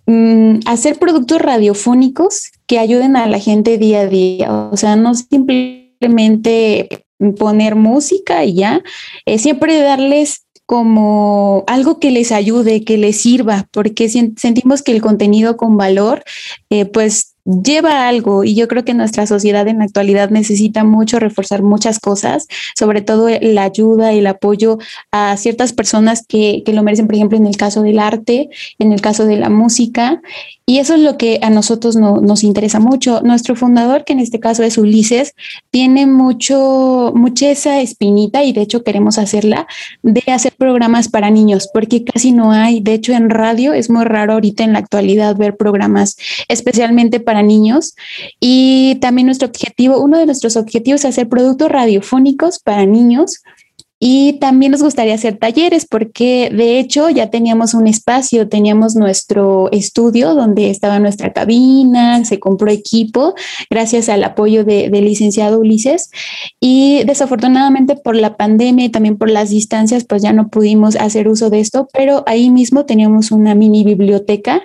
mm, 0.05 0.59
hacer 0.65 0.97
productos 0.97 1.41
radiofónicos 1.41 2.51
que 2.65 2.79
ayuden 2.79 3.15
a 3.15 3.27
la 3.27 3.39
gente 3.39 3.77
día 3.77 4.01
a 4.01 4.07
día, 4.07 4.69
o 4.71 4.77
sea, 4.77 4.95
no 4.95 5.13
simplemente 5.15 7.05
poner 7.37 7.75
música 7.75 8.45
y 8.45 8.55
ya, 8.55 8.81
es 9.25 9.41
siempre 9.41 9.81
darles 9.81 10.45
como 10.65 11.63
algo 11.65 11.99
que 11.99 12.11
les 12.11 12.31
ayude, 12.31 12.83
que 12.83 12.99
les 12.99 13.19
sirva, 13.19 13.67
porque 13.71 14.07
sentimos 14.07 14.83
que 14.83 14.91
el 14.91 15.01
contenido 15.01 15.57
con 15.57 15.77
valor, 15.77 16.23
eh, 16.69 16.85
pues 16.85 17.33
lleva 17.49 18.07
algo 18.07 18.43
y 18.43 18.55
yo 18.55 18.67
creo 18.67 18.85
que 18.85 18.93
nuestra 18.93 19.25
sociedad 19.25 19.67
en 19.67 19.79
la 19.79 19.85
actualidad 19.85 20.29
necesita 20.29 20.83
mucho 20.83 21.19
reforzar 21.19 21.63
muchas 21.63 21.99
cosas, 21.99 22.47
sobre 22.75 23.01
todo 23.01 23.27
la 23.41 23.63
ayuda 23.63 24.13
y 24.13 24.19
el 24.19 24.27
apoyo 24.27 24.77
a 25.11 25.35
ciertas 25.37 25.73
personas 25.73 26.25
que, 26.27 26.61
que, 26.65 26.73
lo 26.73 26.83
merecen, 26.83 27.07
por 27.07 27.15
ejemplo, 27.15 27.37
en 27.37 27.47
el 27.47 27.57
caso 27.57 27.81
del 27.81 27.99
arte, 27.99 28.49
en 28.77 28.91
el 28.91 29.01
caso 29.01 29.25
de 29.25 29.37
la 29.37 29.49
música. 29.49 30.21
Y 30.69 30.77
eso 30.77 30.93
es 30.93 30.99
lo 30.99 31.17
que 31.17 31.39
a 31.41 31.49
nosotros 31.49 31.95
no, 31.95 32.21
nos 32.21 32.43
interesa 32.43 32.79
mucho. 32.79 33.21
Nuestro 33.21 33.55
fundador, 33.55 34.03
que 34.05 34.13
en 34.13 34.19
este 34.19 34.39
caso 34.39 34.61
es 34.61 34.77
Ulises, 34.77 35.33
tiene 35.71 36.05
mucho, 36.05 37.11
mucha 37.15 37.49
esa 37.49 37.81
espinita 37.81 38.43
y 38.43 38.53
de 38.53 38.61
hecho 38.61 38.83
queremos 38.83 39.17
hacerla 39.17 39.65
de 40.03 40.21
hacer 40.27 40.53
programas 40.55 41.09
para 41.09 41.31
niños, 41.31 41.67
porque 41.73 42.03
casi 42.03 42.33
no 42.33 42.51
hay. 42.51 42.81
De 42.81 42.93
hecho, 42.93 43.13
en 43.13 43.31
radio 43.31 43.73
es 43.73 43.89
muy 43.89 44.05
raro 44.05 44.33
ahorita 44.33 44.63
en 44.63 44.73
la 44.73 44.77
actualidad 44.77 45.35
ver 45.35 45.57
programas 45.57 46.17
especialmente 46.47 47.19
para 47.19 47.41
niños. 47.41 47.95
Y 48.39 48.99
también 49.01 49.25
nuestro 49.25 49.47
objetivo, 49.47 49.99
uno 49.99 50.19
de 50.19 50.27
nuestros 50.27 50.55
objetivos 50.55 51.01
es 51.01 51.05
hacer 51.05 51.29
productos 51.29 51.69
radiofónicos 51.69 52.59
para 52.59 52.85
niños 52.85 53.41
y 53.99 54.33
también 54.39 54.71
nos 54.71 54.81
gustaría 54.81 55.13
hacer 55.13 55.37
talleres 55.37 55.85
porque 55.85 56.49
de 56.55 56.79
hecho 56.79 57.09
ya 57.09 57.29
teníamos 57.29 57.73
un 57.73 57.85
espacio, 57.85 58.47
teníamos 58.47 58.95
nuestro 58.95 59.69
estudio 59.71 60.35
donde 60.35 60.69
estaba 60.69 60.99
nuestra 60.99 61.33
cabina, 61.33 62.23
se 62.23 62.39
compró 62.39 62.71
equipo 62.71 63.35
gracias 63.69 64.07
al 64.07 64.23
apoyo 64.23 64.63
del 64.63 65.03
licenciado 65.03 65.59
Ulises. 65.59 66.11
Y 66.61 67.03
desafortunadamente 67.03 67.95
por 67.95 68.15
la 68.15 68.37
pandemia 68.37 68.85
y 68.85 68.89
también 68.89 69.17
por 69.17 69.29
las 69.29 69.49
distancias 69.49 70.05
pues 70.05 70.21
ya 70.21 70.31
no 70.31 70.47
pudimos 70.49 70.95
hacer 70.95 71.27
uso 71.27 71.49
de 71.49 71.59
esto, 71.59 71.89
pero 71.91 72.23
ahí 72.25 72.49
mismo 72.49 72.85
teníamos 72.85 73.31
una 73.31 73.53
mini 73.53 73.83
biblioteca 73.83 74.61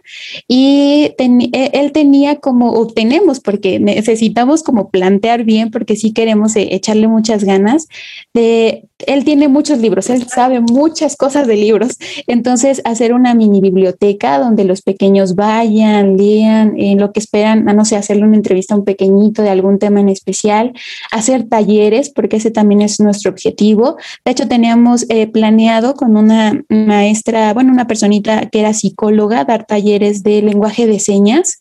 y 0.47 1.11
e, 1.19 1.71
él 1.73 1.91
tenía 1.91 2.37
como, 2.37 2.71
o 2.71 2.87
tenemos 2.87 3.41
porque 3.41 3.81
necesitamos 3.81 4.63
como 4.63 4.91
plantear 4.91 5.43
bien 5.43 5.73
porque 5.73 5.97
sí 5.97 6.13
queremos 6.13 6.55
eh, 6.55 6.69
echarle 6.71 7.09
muchas 7.09 7.43
ganas 7.43 7.89
de 8.33 8.85
él 9.07 9.24
tiene 9.25 9.49
muchos 9.49 9.79
libros, 9.79 10.11
él 10.11 10.27
sabe 10.29 10.61
muchas 10.61 11.17
cosas 11.17 11.47
de 11.47 11.57
libros. 11.57 11.97
Entonces, 12.27 12.81
hacer 12.85 13.13
una 13.13 13.35
mini 13.35 13.61
biblioteca 13.61 14.39
donde 14.39 14.65
los 14.65 14.83
pequeños 14.83 15.35
vayan, 15.35 16.17
lean, 16.17 16.75
en 16.79 16.99
lo 16.99 17.13
que 17.13 17.21
esperan, 17.21 17.65
no 17.65 17.85
sé, 17.85 17.97
hacerle 17.97 18.25
una 18.25 18.37
entrevista 18.37 18.75
a 18.75 18.79
un 18.79 18.85
pequeñito 18.85 19.43
de 19.43 19.51
algún 19.51 19.79
tema 19.79 20.01
en 20.01 20.09
especial, 20.09 20.73
hacer 21.11 21.45
talleres, 21.49 22.11
porque 22.11 22.37
ese 22.37 22.51
también 22.51 22.83
es 22.83 23.01
nuestro 23.01 23.31
objetivo. 23.31 23.97
De 24.25 24.33
hecho, 24.33 24.47
teníamos 24.49 25.07
eh, 25.09 25.27
planeado 25.27 25.95
con 25.95 26.17
una 26.17 26.63
maestra, 26.69 27.53
bueno, 27.55 27.73
una 27.73 27.87
personita 27.87 28.47
que 28.51 28.61
era 28.61 28.75
psicóloga, 28.75 29.45
dar 29.45 29.67
talleres 29.67 30.23
de 30.23 30.43
lenguaje 30.43 30.87
de 30.87 31.01
señas, 31.01 31.61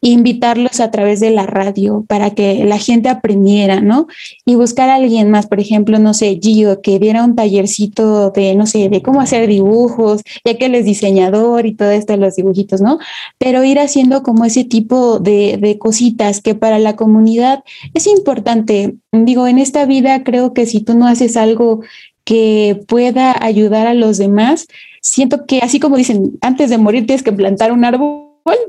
invitarlos 0.00 0.80
a 0.80 0.90
través 0.90 1.20
de 1.20 1.30
la 1.30 1.46
radio 1.46 2.04
para 2.08 2.30
que 2.30 2.64
la 2.64 2.78
gente 2.78 3.08
aprendiera, 3.08 3.80
¿no? 3.80 4.06
Y 4.44 4.54
buscar 4.54 4.88
a 4.88 4.96
alguien 4.96 5.30
más, 5.30 5.46
por 5.46 5.60
ejemplo, 5.60 5.98
no 5.98 6.14
sé, 6.14 6.38
Gio 6.42 6.80
que 6.80 6.93
diera 6.98 7.24
un 7.24 7.34
tallercito 7.34 8.30
de, 8.30 8.54
no 8.54 8.66
sé, 8.66 8.88
de 8.88 9.02
cómo 9.02 9.20
hacer 9.20 9.48
dibujos, 9.48 10.22
ya 10.44 10.56
que 10.56 10.66
él 10.66 10.74
es 10.74 10.84
diseñador 10.84 11.66
y 11.66 11.74
todo 11.74 11.90
esto 11.90 12.12
de 12.12 12.18
los 12.18 12.36
dibujitos, 12.36 12.80
¿no? 12.80 12.98
Pero 13.38 13.64
ir 13.64 13.78
haciendo 13.78 14.22
como 14.22 14.44
ese 14.44 14.64
tipo 14.64 15.18
de, 15.18 15.58
de 15.58 15.78
cositas 15.78 16.40
que 16.40 16.54
para 16.54 16.78
la 16.78 16.96
comunidad 16.96 17.64
es 17.94 18.06
importante. 18.06 18.94
Digo, 19.12 19.46
en 19.46 19.58
esta 19.58 19.84
vida 19.86 20.24
creo 20.24 20.52
que 20.52 20.66
si 20.66 20.80
tú 20.80 20.94
no 20.94 21.06
haces 21.06 21.36
algo 21.36 21.80
que 22.24 22.80
pueda 22.88 23.36
ayudar 23.44 23.86
a 23.86 23.94
los 23.94 24.18
demás, 24.18 24.66
siento 25.00 25.44
que 25.46 25.60
así 25.60 25.78
como 25.80 25.96
dicen, 25.96 26.32
antes 26.40 26.70
de 26.70 26.78
morir 26.78 27.06
tienes 27.06 27.22
que 27.22 27.32
plantar 27.32 27.72
un 27.72 27.84
árbol, 27.84 28.24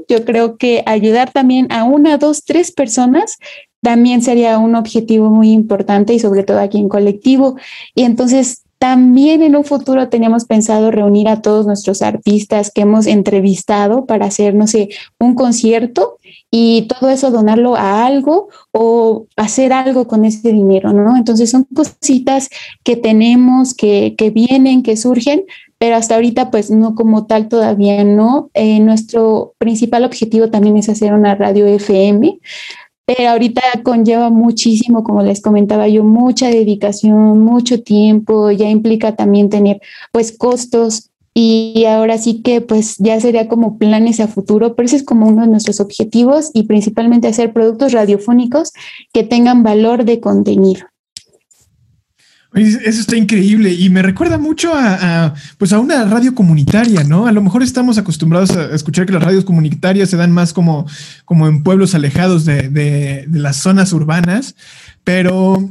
yo 0.07 0.23
creo 0.23 0.57
que 0.57 0.83
ayudar 0.85 1.31
también 1.31 1.67
a 1.71 1.83
una, 1.83 2.17
dos, 2.17 2.43
tres 2.45 2.71
personas 2.71 3.37
también 3.85 4.23
sería 4.23 4.57
un 4.57 4.73
objetivo 4.73 5.29
muy 5.29 5.51
importante 5.51 6.15
y 6.15 6.19
sobre 6.19 6.41
todo 6.41 6.57
aquí 6.59 6.79
en 6.79 6.89
colectivo. 6.89 7.55
Y 7.93 8.01
entonces 8.01 8.63
también 8.79 9.43
en 9.43 9.55
un 9.55 9.63
futuro 9.63 10.09
teníamos 10.09 10.45
pensado 10.45 10.89
reunir 10.89 11.27
a 11.29 11.43
todos 11.43 11.67
nuestros 11.67 12.01
artistas 12.01 12.71
que 12.73 12.81
hemos 12.81 13.05
entrevistado 13.05 14.07
para 14.07 14.25
hacer, 14.25 14.55
no 14.55 14.65
sé, 14.65 14.89
un 15.19 15.35
concierto 15.35 16.17
y 16.49 16.87
todo 16.87 17.11
eso 17.11 17.29
donarlo 17.29 17.75
a 17.75 18.07
algo 18.07 18.49
o 18.71 19.27
hacer 19.35 19.71
algo 19.71 20.07
con 20.07 20.25
ese 20.25 20.51
dinero, 20.51 20.91
¿no? 20.91 21.15
Entonces 21.15 21.51
son 21.51 21.65
cositas 21.65 22.49
que 22.83 22.95
tenemos, 22.95 23.75
que, 23.75 24.15
que 24.17 24.31
vienen, 24.31 24.81
que 24.81 24.97
surgen, 24.97 25.43
pero 25.77 25.95
hasta 25.95 26.15
ahorita 26.15 26.49
pues 26.49 26.71
no 26.71 26.95
como 26.95 27.27
tal 27.27 27.49
todavía 27.49 28.03
no. 28.03 28.49
Eh, 28.55 28.79
nuestro 28.79 29.53
principal 29.59 30.05
objetivo 30.05 30.49
también 30.49 30.75
es 30.75 30.89
hacer 30.89 31.13
una 31.13 31.35
radio 31.35 31.67
FM 31.67 32.39
pero 33.05 33.29
ahorita 33.29 33.61
conlleva 33.83 34.29
muchísimo, 34.29 35.03
como 35.03 35.21
les 35.21 35.41
comentaba 35.41 35.87
yo, 35.87 36.03
mucha 36.03 36.47
dedicación, 36.49 37.39
mucho 37.39 37.83
tiempo, 37.83 38.51
ya 38.51 38.69
implica 38.69 39.15
también 39.15 39.49
tener 39.49 39.81
pues 40.11 40.35
costos 40.35 41.11
y 41.33 41.83
ahora 41.85 42.17
sí 42.17 42.41
que 42.41 42.61
pues 42.61 42.95
ya 42.97 43.19
sería 43.19 43.47
como 43.47 43.77
planes 43.77 44.21
a 44.21 44.27
futuro, 44.27 44.75
pero 44.75 44.85
ese 44.85 44.95
es 44.95 45.03
como 45.03 45.27
uno 45.27 45.41
de 45.41 45.49
nuestros 45.49 45.81
objetivos 45.81 46.49
y 46.53 46.63
principalmente 46.63 47.27
hacer 47.27 47.51
productos 47.51 47.91
radiofónicos 47.91 48.71
que 49.11 49.23
tengan 49.23 49.61
valor 49.61 50.05
de 50.05 50.21
contenido. 50.21 50.85
Eso 52.55 53.01
está 53.01 53.17
increíble 53.17 53.73
y 53.73 53.89
me 53.89 54.01
recuerda 54.01 54.37
mucho 54.37 54.71
a, 54.73 55.33
pues 55.57 55.73
a 55.73 55.79
una 55.79 56.05
radio 56.05 56.33
comunitaria, 56.33 57.03
¿no? 57.03 57.27
A 57.27 57.33
lo 57.33 57.41
mejor 57.41 57.61
estamos 57.63 57.97
acostumbrados 57.97 58.51
a 58.51 58.73
escuchar 58.73 59.05
que 59.05 59.11
las 59.11 59.23
radios 59.23 59.43
comunitarias 59.43 60.09
se 60.09 60.15
dan 60.15 60.31
más 60.31 60.53
como, 60.53 60.87
como 61.25 61.49
en 61.49 61.63
pueblos 61.63 61.95
alejados 61.95 62.45
de, 62.45 63.27
las 63.29 63.57
zonas 63.57 63.91
urbanas, 63.91 64.55
pero, 65.03 65.69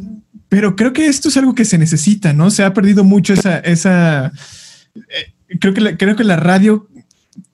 pero 0.51 0.77
creo 0.77 0.93
que 0.93 1.07
esto 1.07 1.31
es 1.31 1.37
algo 1.39 1.55
que 1.55 1.65
se 1.65 1.79
necesita, 1.79 2.35
¿no? 2.35 2.51
Se 2.51 2.65
ha 2.65 2.75
perdido 2.75 3.03
mucho 3.03 3.33
esa, 3.33 3.61
esa 3.61 4.31
eh, 4.95 5.57
creo 5.59 5.73
que 5.73 5.81
la, 5.81 5.97
creo 5.97 6.17
que 6.17 6.25
la 6.25 6.37
radio 6.37 6.87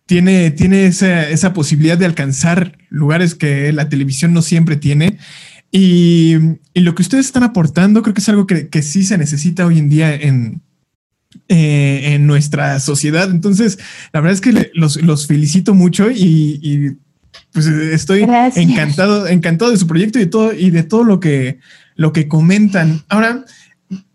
tiene, 0.06 0.50
tiene 0.50 0.86
esa, 0.86 1.28
esa 1.28 1.52
posibilidad 1.52 1.96
de 1.96 2.06
alcanzar 2.06 2.78
lugares 2.88 3.36
que 3.36 3.72
la 3.72 3.88
televisión 3.88 4.32
no 4.32 4.42
siempre 4.42 4.74
tiene. 4.74 5.18
Y, 5.72 6.34
lo 6.74 6.94
que 6.94 7.02
ustedes 7.02 7.26
están 7.26 7.42
aportando 7.42 8.02
creo 8.02 8.14
que 8.14 8.20
es 8.20 8.28
algo 8.28 8.46
que, 8.46 8.82
sí 8.82 9.04
se 9.04 9.18
necesita 9.18 9.66
hoy 9.66 9.78
en 9.78 9.88
día 9.88 10.14
en, 10.14 10.62
eh, 11.48 12.14
en 12.14 12.26
nuestra 12.26 12.80
sociedad. 12.80 13.30
Entonces, 13.30 13.78
la 14.12 14.20
verdad 14.20 14.34
es 14.34 14.40
que 14.40 14.70
los, 14.74 15.26
felicito 15.26 15.74
mucho 15.74 16.10
y, 16.10 16.96
pues 17.52 17.66
estoy 17.66 18.26
encantado, 18.56 19.26
encantado 19.26 19.70
de 19.70 19.76
su 19.76 19.86
proyecto 19.86 20.18
y 20.18 20.22
de 20.22 20.28
todo, 20.28 20.52
y 20.52 20.70
de 20.70 20.82
todo 20.82 21.04
lo 21.04 21.20
que, 21.20 21.58
lo 21.96 22.12
que 22.12 22.28
comentan. 22.28 23.02
Ahora, 23.08 23.44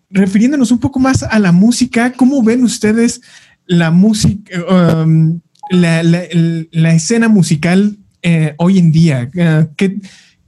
refiriéndonos 0.09 0.71
un 0.71 0.79
poco 0.79 0.99
más 0.99 1.23
a 1.23 1.39
la 1.39 1.51
música, 1.51 2.13
¿cómo 2.13 2.41
ven 2.43 2.63
ustedes 2.63 3.21
la 3.65 3.91
música, 3.91 4.59
um, 5.03 5.39
la, 5.69 6.93
escena 6.93 7.27
musical 7.27 7.97
eh, 8.21 8.55
hoy 8.57 8.79
en 8.79 8.91
día? 8.91 9.29
Uh, 9.35 9.67
¿Qué, 9.75 9.97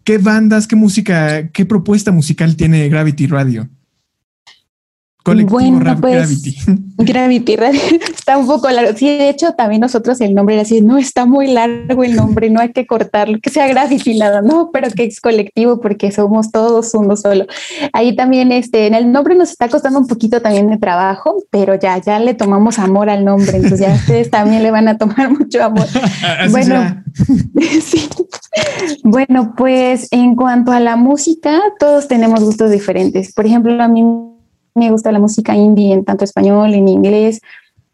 ¿Qué 0.08 0.20
bandas, 0.20 0.68
qué 0.68 0.78
música, 0.78 1.50
qué 1.50 1.66
propuesta 1.66 2.14
musical 2.14 2.56
tiene 2.56 2.88
Gravity 2.88 3.28
Radio? 3.28 3.68
Colectivo 5.28 5.60
bueno, 5.60 5.98
pues, 6.00 6.42
Gravity. 6.42 6.58
Gravity 7.00 7.58
está 8.16 8.38
un 8.38 8.48
poco 8.48 8.70
largo. 8.70 8.98
Sí, 8.98 9.08
de 9.08 9.28
hecho, 9.28 9.52
también 9.52 9.82
nosotros 9.82 10.22
el 10.22 10.34
nombre 10.34 10.56
era 10.56 10.62
así, 10.62 10.80
no 10.80 10.98
está 10.98 11.26
muy 11.26 11.48
largo 11.48 12.06
el 12.06 12.16
nombre, 12.16 12.50
no 12.50 12.62
hay 12.62 12.72
que 12.72 12.88
cortarlo, 12.88 13.38
que 13.42 13.50
sea 13.50 13.68
Gravity 13.68 14.18
nada, 14.18 14.42
no, 14.42 14.70
pero 14.72 14.90
que 14.90 15.04
es 15.04 15.20
colectivo 15.20 15.82
porque 15.82 16.14
somos 16.14 16.50
todos 16.50 16.94
uno 16.94 17.18
solo. 17.18 17.46
Ahí 17.92 18.16
también, 18.16 18.54
este, 18.54 18.88
en 18.88 18.94
el 18.94 19.12
nombre 19.12 19.36
nos 19.36 19.50
está 19.50 19.68
costando 19.68 20.00
un 20.00 20.08
poquito 20.08 20.42
también 20.42 20.70
de 20.70 20.78
trabajo, 20.78 21.44
pero 21.52 21.76
ya, 21.76 21.98
ya 21.98 22.20
le 22.20 22.34
tomamos 22.34 22.80
amor 22.80 23.10
al 23.10 23.26
nombre, 23.26 23.58
entonces 23.58 23.82
ya 23.82 23.94
ustedes 23.96 24.32
también 24.32 24.64
le 24.64 24.72
van 24.72 24.88
a 24.88 24.98
tomar 24.98 25.30
mucho 25.38 25.62
amor. 25.62 25.88
bueno, 26.52 27.04
sí. 27.82 28.08
bueno, 29.04 29.56
pues 29.58 30.08
en 30.12 30.38
cuanto 30.38 30.72
a 30.72 30.80
la 30.80 30.96
música, 30.96 31.60
todos 31.82 32.08
tenemos 32.08 32.46
gustos 32.46 32.72
diferentes. 32.72 33.34
Por 33.34 33.46
ejemplo, 33.46 33.84
a 33.84 33.90
mí 33.90 34.06
me 34.78 34.92
gusta 34.92 35.12
la 35.12 35.20
música 35.20 35.56
indie 35.56 35.94
en 35.94 36.06
tanto 36.06 36.24
español, 36.24 36.74
en 36.74 36.88
inglés, 36.88 37.42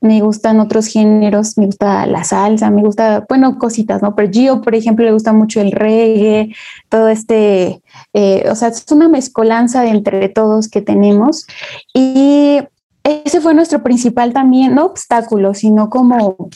me 0.03 0.19
gustan 0.19 0.59
otros 0.59 0.87
géneros, 0.87 1.57
me 1.57 1.65
gusta 1.67 2.05
la 2.05 2.25
salsa, 2.25 2.69
me 2.69 2.81
gusta, 2.81 3.25
bueno, 3.29 3.57
cositas, 3.57 4.01
¿no? 4.01 4.15
Pero 4.15 4.29
Gio, 4.29 4.61
por 4.61 4.75
ejemplo, 4.75 5.05
le 5.05 5.13
gusta 5.13 5.31
mucho 5.31 5.61
el 5.61 5.71
reggae, 5.71 6.53
todo 6.89 7.07
este, 7.07 7.81
eh, 8.11 8.45
o 8.51 8.55
sea, 8.55 8.67
es 8.67 8.85
una 8.91 9.07
mezcolanza 9.07 9.81
de 9.81 9.89
entre 9.89 10.27
todos 10.27 10.67
que 10.67 10.81
tenemos. 10.81 11.47
Y 11.93 12.59
ese 13.03 13.39
fue 13.39 13.53
nuestro 13.53 13.81
principal 13.81 14.33
también, 14.33 14.75
no 14.75 14.85
obstáculo, 14.85 15.53
sino 15.53 15.89
como 15.89 16.49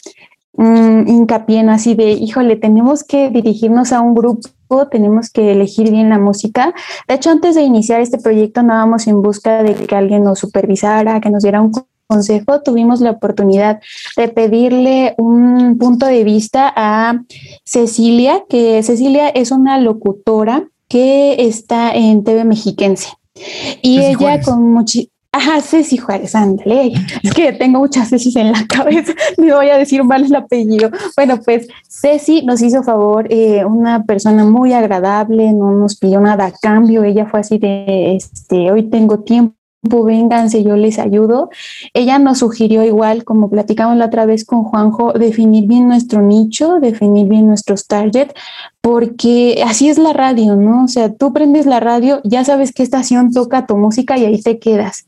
mm, 0.57 1.07
hincapié 1.07 1.59
en 1.59 1.69
así 1.69 1.95
de, 1.95 2.11
híjole, 2.11 2.57
tenemos 2.57 3.03
que 3.03 3.29
dirigirnos 3.29 3.93
a 3.93 4.01
un 4.01 4.13
grupo 4.13 4.49
tenemos 4.91 5.29
que 5.29 5.51
elegir 5.51 5.91
bien 5.91 6.09
la 6.09 6.19
música. 6.19 6.73
De 7.07 7.15
hecho, 7.15 7.29
antes 7.29 7.55
de 7.55 7.61
iniciar 7.61 8.01
este 8.01 8.17
proyecto 8.17 8.59
andábamos 8.59 9.07
en 9.07 9.21
busca 9.21 9.63
de 9.63 9.73
que 9.73 9.95
alguien 9.95 10.23
nos 10.23 10.39
supervisara, 10.39 11.21
que 11.21 11.29
nos 11.29 11.43
diera 11.43 11.61
un 11.61 11.71
consejo. 12.07 12.61
Tuvimos 12.61 13.01
la 13.01 13.11
oportunidad 13.11 13.79
de 14.15 14.27
pedirle 14.29 15.15
un 15.17 15.77
punto 15.77 16.05
de 16.05 16.23
vista 16.23 16.71
a 16.75 17.21
Cecilia, 17.63 18.43
que 18.49 18.81
Cecilia 18.83 19.29
es 19.29 19.51
una 19.51 19.79
locutora 19.79 20.69
que 20.87 21.35
está 21.47 21.91
en 21.91 22.23
TV 22.23 22.45
Mexiquense. 22.45 23.09
Y 23.81 23.99
ella 23.99 24.41
con 24.41 24.73
mucho 24.73 24.99
Ajá, 25.31 25.61
Ceci 25.61 25.97
Juárez, 25.97 26.33
ándale. 26.35 26.93
Es 27.21 27.33
que 27.33 27.53
tengo 27.53 27.79
muchas 27.79 28.09
Ceci 28.09 28.37
en 28.39 28.51
la 28.51 28.65
cabeza. 28.67 29.13
Me 29.37 29.53
voy 29.53 29.69
a 29.69 29.77
decir 29.77 30.03
mal 30.03 30.25
el 30.25 30.35
apellido. 30.35 30.89
Bueno, 31.15 31.39
pues 31.43 31.67
Ceci 31.87 32.43
nos 32.43 32.61
hizo 32.61 32.83
favor, 32.83 33.27
eh, 33.29 33.63
una 33.65 34.03
persona 34.03 34.43
muy 34.45 34.73
agradable, 34.73 35.51
no 35.53 35.71
nos 35.71 35.97
pidió 35.97 36.19
nada 36.21 36.45
a 36.45 36.51
cambio. 36.51 37.03
Ella 37.03 37.25
fue 37.25 37.41
así 37.41 37.57
de, 37.57 38.15
este, 38.15 38.71
hoy 38.71 38.89
tengo 38.89 39.19
tiempo 39.19 39.57
vénganse, 39.81 40.63
yo 40.63 40.75
les 40.75 40.99
ayudo. 40.99 41.49
Ella 41.93 42.19
nos 42.19 42.39
sugirió 42.39 42.83
igual, 42.83 43.23
como 43.23 43.49
platicamos 43.49 43.97
la 43.97 44.05
otra 44.05 44.25
vez 44.25 44.45
con 44.45 44.63
Juanjo, 44.63 45.13
definir 45.13 45.67
bien 45.67 45.87
nuestro 45.87 46.21
nicho, 46.21 46.79
definir 46.79 47.27
bien 47.27 47.47
nuestros 47.47 47.87
target, 47.87 48.29
porque 48.81 49.63
así 49.65 49.89
es 49.89 49.97
la 49.97 50.13
radio, 50.13 50.55
¿no? 50.55 50.85
O 50.85 50.87
sea, 50.87 51.13
tú 51.13 51.33
prendes 51.33 51.65
la 51.65 51.79
radio, 51.79 52.21
ya 52.23 52.43
sabes 52.43 52.73
qué 52.73 52.83
estación 52.83 53.31
toca 53.31 53.65
tu 53.65 53.77
música 53.77 54.17
y 54.17 54.25
ahí 54.25 54.41
te 54.41 54.59
quedas. 54.59 55.07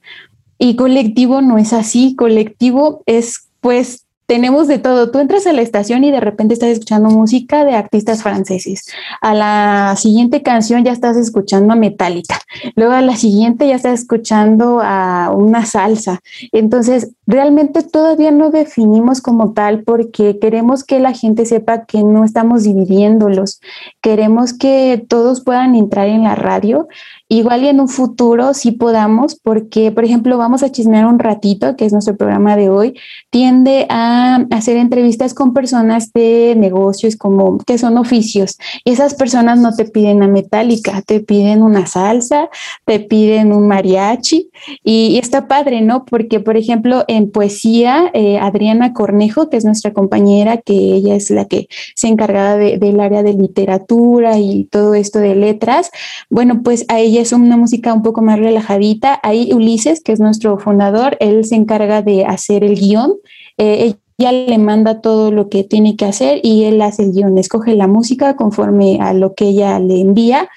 Y 0.58 0.76
colectivo 0.76 1.42
no 1.42 1.58
es 1.58 1.74
así, 1.74 2.16
colectivo 2.16 3.04
es 3.06 3.50
pues 3.62 4.06
tenemos 4.30 4.68
de 4.68 4.78
todo. 4.78 5.10
Tú 5.10 5.18
entras 5.18 5.48
a 5.48 5.54
la 5.54 5.64
estación 5.64 6.04
y 6.04 6.12
de 6.12 6.20
repente 6.20 6.54
estás 6.54 6.70
escuchando 6.70 7.10
música 7.10 7.66
de 7.66 7.74
artistas 7.74 8.22
franceses. 8.22 8.86
A 9.22 9.34
la 9.34 9.96
siguiente 9.98 10.44
canción 10.44 10.84
ya 10.84 10.92
estás 10.92 11.18
escuchando 11.18 11.74
a 11.74 11.76
Metallica. 11.76 12.40
Luego 12.76 12.94
a 12.94 13.02
la 13.02 13.18
siguiente 13.18 13.68
ya 13.68 13.76
estás 13.76 14.02
escuchando 14.02 14.82
a 14.84 15.32
una 15.36 15.66
salsa. 15.66 16.20
Entonces, 16.52 17.12
realmente 17.26 17.82
todavía 17.82 18.30
no 18.30 18.52
definimos 18.52 19.20
como 19.20 19.54
tal 19.54 19.82
porque 19.82 20.38
queremos 20.38 20.84
que 20.84 21.00
la 21.00 21.14
gente 21.14 21.48
sepa 21.48 21.86
que 21.86 22.04
no 22.04 22.24
estamos 22.24 22.62
dividiéndolos. 22.62 23.62
Queremos 24.00 24.54
que 24.54 25.04
todos 25.10 25.42
puedan 25.42 25.74
entrar 25.74 26.08
en 26.08 26.24
la 26.24 26.36
radio 26.36 26.88
Igual 27.32 27.64
y 27.64 27.68
en 27.68 27.80
un 27.80 27.88
futuro 27.88 28.56
sí 28.56 28.72
podamos, 28.72 29.36
porque, 29.36 29.92
por 29.92 30.04
ejemplo, 30.04 30.36
vamos 30.40 30.64
a 30.64 30.72
chismear 30.72 31.06
un 31.06 31.20
ratito, 31.20 31.76
que 31.76 31.86
es 31.86 31.94
nuestro 31.94 32.18
programa 32.18 32.56
de 32.56 32.70
hoy, 32.70 32.96
tiende 33.30 33.86
a 33.90 34.48
hacer 34.50 34.78
entrevistas 34.78 35.36
con 35.36 35.54
personas 35.54 36.12
de 36.12 36.56
negocios 36.58 37.16
como 37.16 37.60
que 37.60 37.78
son 37.78 38.00
oficios. 38.00 38.58
Y 38.84 38.94
esas 38.94 39.14
personas 39.14 39.60
no 39.60 39.76
te 39.76 39.86
piden 39.86 40.24
a 40.24 40.28
metálica, 40.28 41.04
te 41.04 41.20
piden 41.20 41.62
una 41.62 41.86
salsa, 41.86 42.50
te 42.86 43.00
piden 43.00 43.54
un 43.54 43.68
mariachi. 43.68 44.50
Y, 44.84 45.20
está 45.20 45.48
padre, 45.48 45.82
¿no? 45.82 46.06
Porque, 46.06 46.40
por 46.40 46.58
ejemplo, 46.58 47.06
en 47.08 47.30
poesía, 47.30 48.10
eh, 48.16 48.40
Adriana 48.40 48.92
Cornejo, 48.94 49.52
que 49.52 49.58
es 49.58 49.66
nuestra 49.66 49.94
compañera, 49.94 50.58
que 50.58 50.74
ella 50.74 51.14
es 51.14 51.30
la 51.30 51.46
que 51.46 51.68
se 51.94 52.08
encargaba 52.08 52.56
del 52.56 53.00
área 53.00 53.22
de 53.22 53.34
literatura 53.34 54.40
y 54.40 54.64
todo 54.64 54.96
esto 54.96 55.20
de 55.20 55.36
letras, 55.36 55.92
bueno, 56.32 56.64
pues 56.64 56.86
a 56.88 57.00
ella 57.00 57.19
es 57.20 57.34
una 57.34 57.58
música 57.58 57.94
un 57.94 58.02
poco 58.02 58.22
más 58.22 58.40
relajadita. 58.40 59.20
Ahí 59.24 59.52
Ulises, 59.54 60.02
que 60.02 60.12
es 60.12 60.20
nuestro 60.20 60.58
fundador, 60.58 61.18
él 61.20 61.46
se 61.46 61.56
encarga 61.56 62.02
de 62.02 62.26
hacer 62.26 62.64
el 62.64 62.76
guion. 62.76 63.16
Eh, 63.58 63.96
ella 64.20 64.32
le 64.32 64.58
manda 64.58 65.02
todo 65.02 65.32
lo 65.32 65.50
que 65.50 65.64
tiene 65.64 65.96
que 65.96 66.06
hacer 66.06 66.42
y 66.44 66.66
él 66.66 66.82
hace 66.82 67.04
el 67.04 67.14
guion, 67.14 67.38
escoge 67.38 67.74
la 67.76 67.88
música 67.88 68.36
conforme 68.36 69.00
a 69.02 69.14
lo 69.14 69.34
que 69.34 69.46
ella 69.46 69.80
le 69.80 70.02
envía. 70.02 70.50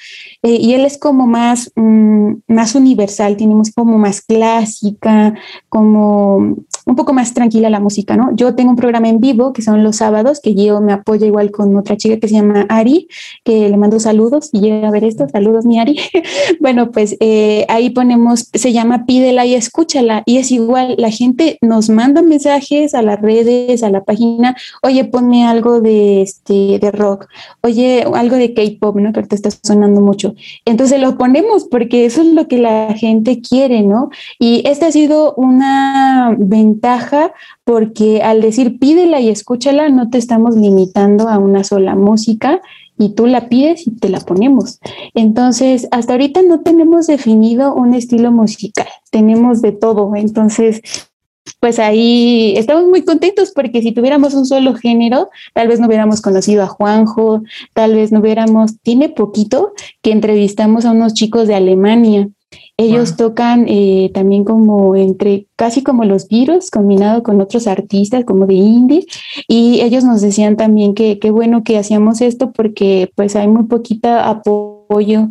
Eh, 0.42 0.58
y 0.60 0.74
él 0.74 0.84
es 0.84 0.98
como 0.98 1.26
más, 1.28 1.70
mm, 1.76 2.32
más 2.48 2.74
universal, 2.74 3.36
tiene 3.36 3.54
música 3.54 3.80
como 3.80 3.98
más 3.98 4.20
clásica, 4.20 5.34
como 5.68 6.56
un 6.84 6.96
poco 6.96 7.12
más 7.12 7.32
tranquila 7.32 7.70
la 7.70 7.78
música, 7.78 8.16
¿no? 8.16 8.34
Yo 8.34 8.54
tengo 8.56 8.70
un 8.70 8.76
programa 8.76 9.08
en 9.08 9.20
vivo 9.20 9.52
que 9.52 9.62
son 9.62 9.84
los 9.84 9.96
sábados, 9.96 10.40
que 10.40 10.54
yo 10.54 10.80
me 10.80 10.92
apoyo 10.92 11.26
igual 11.26 11.52
con 11.52 11.76
otra 11.76 11.96
chica 11.96 12.18
que 12.18 12.26
se 12.26 12.34
llama 12.34 12.66
Ari, 12.68 13.06
que 13.44 13.68
le 13.68 13.76
mando 13.76 14.00
saludos 14.00 14.50
y 14.52 14.60
llega 14.60 14.88
a 14.88 14.90
ver 14.90 15.04
esto, 15.04 15.28
saludos 15.28 15.64
mi 15.64 15.78
Ari. 15.78 15.96
bueno, 16.60 16.90
pues 16.90 17.16
eh, 17.20 17.64
ahí 17.68 17.90
ponemos, 17.90 18.48
se 18.52 18.72
llama 18.72 19.06
Pídela 19.06 19.46
y 19.46 19.54
escúchala 19.54 20.24
y 20.26 20.38
es 20.38 20.50
igual, 20.50 20.96
la 20.98 21.10
gente 21.10 21.58
nos 21.62 21.88
manda 21.88 22.20
mensajes 22.22 22.94
a 22.94 23.02
las 23.02 23.20
redes, 23.20 23.51
a 23.82 23.90
la 23.90 24.04
página, 24.04 24.56
oye, 24.82 25.04
ponme 25.04 25.46
algo 25.46 25.80
de, 25.80 26.22
este, 26.22 26.78
de 26.78 26.90
rock, 26.90 27.26
oye, 27.62 28.04
algo 28.14 28.36
de 28.36 28.54
K-pop, 28.54 28.96
¿no? 28.96 29.12
Que 29.12 29.22
te 29.22 29.36
está 29.36 29.50
sonando 29.50 30.00
mucho. 30.00 30.34
Entonces 30.64 31.00
lo 31.00 31.18
ponemos 31.18 31.64
porque 31.64 32.06
eso 32.06 32.22
es 32.22 32.28
lo 32.28 32.48
que 32.48 32.58
la 32.58 32.94
gente 32.94 33.40
quiere, 33.40 33.82
¿no? 33.82 34.10
Y 34.38 34.62
esta 34.66 34.86
ha 34.86 34.92
sido 34.92 35.34
una 35.36 36.34
ventaja 36.38 36.72
ventaja 36.72 37.32
porque 37.64 38.22
al 38.22 38.40
decir 38.40 38.78
pídela 38.78 39.20
y 39.20 39.28
escúchala, 39.28 39.88
no 39.88 40.10
te 40.10 40.18
estamos 40.18 40.56
limitando 40.56 41.28
a 41.28 41.38
una 41.38 41.64
sola 41.64 41.94
música 41.94 42.60
y 42.98 43.14
tú 43.14 43.26
la 43.26 43.48
pides 43.48 43.86
y 43.86 43.92
te 43.92 44.08
la 44.08 44.20
ponemos. 44.20 44.78
Entonces, 45.14 45.88
hasta 45.90 46.12
ahorita 46.12 46.42
no 46.42 46.60
tenemos 46.60 47.06
definido 47.06 47.74
un 47.74 47.94
estilo 47.94 48.30
musical, 48.32 48.86
tenemos 49.10 49.62
de 49.62 49.72
todo. 49.72 50.14
Entonces, 50.14 50.82
pues 51.60 51.78
ahí 51.78 52.54
estamos 52.56 52.84
muy 52.86 53.04
contentos 53.04 53.52
porque 53.52 53.82
si 53.82 53.92
tuviéramos 53.92 54.34
un 54.34 54.46
solo 54.46 54.74
género, 54.74 55.30
tal 55.54 55.68
vez 55.68 55.80
no 55.80 55.86
hubiéramos 55.86 56.20
conocido 56.20 56.62
a 56.62 56.68
Juanjo, 56.68 57.42
tal 57.74 57.94
vez 57.94 58.12
no 58.12 58.20
hubiéramos, 58.20 58.80
tiene 58.80 59.08
poquito 59.08 59.72
que 60.02 60.12
entrevistamos 60.12 60.84
a 60.84 60.92
unos 60.92 61.14
chicos 61.14 61.48
de 61.48 61.54
Alemania 61.54 62.28
ellos 62.76 63.16
tocan 63.16 63.66
eh, 63.68 64.10
también 64.14 64.44
como 64.44 64.96
entre, 64.96 65.46
casi 65.56 65.82
como 65.82 66.04
los 66.04 66.28
virus, 66.28 66.70
combinado 66.70 67.22
con 67.22 67.40
otros 67.40 67.66
artistas 67.66 68.24
como 68.24 68.46
de 68.46 68.54
indie. 68.54 69.06
Y 69.46 69.80
ellos 69.82 70.04
nos 70.04 70.20
decían 70.20 70.56
también 70.56 70.94
que 70.94 71.18
qué 71.18 71.30
bueno 71.30 71.64
que 71.64 71.78
hacíamos 71.78 72.20
esto 72.20 72.52
porque 72.52 73.10
pues 73.14 73.36
hay 73.36 73.48
muy 73.48 73.64
poquita 73.64 74.28
apoyo 74.28 75.28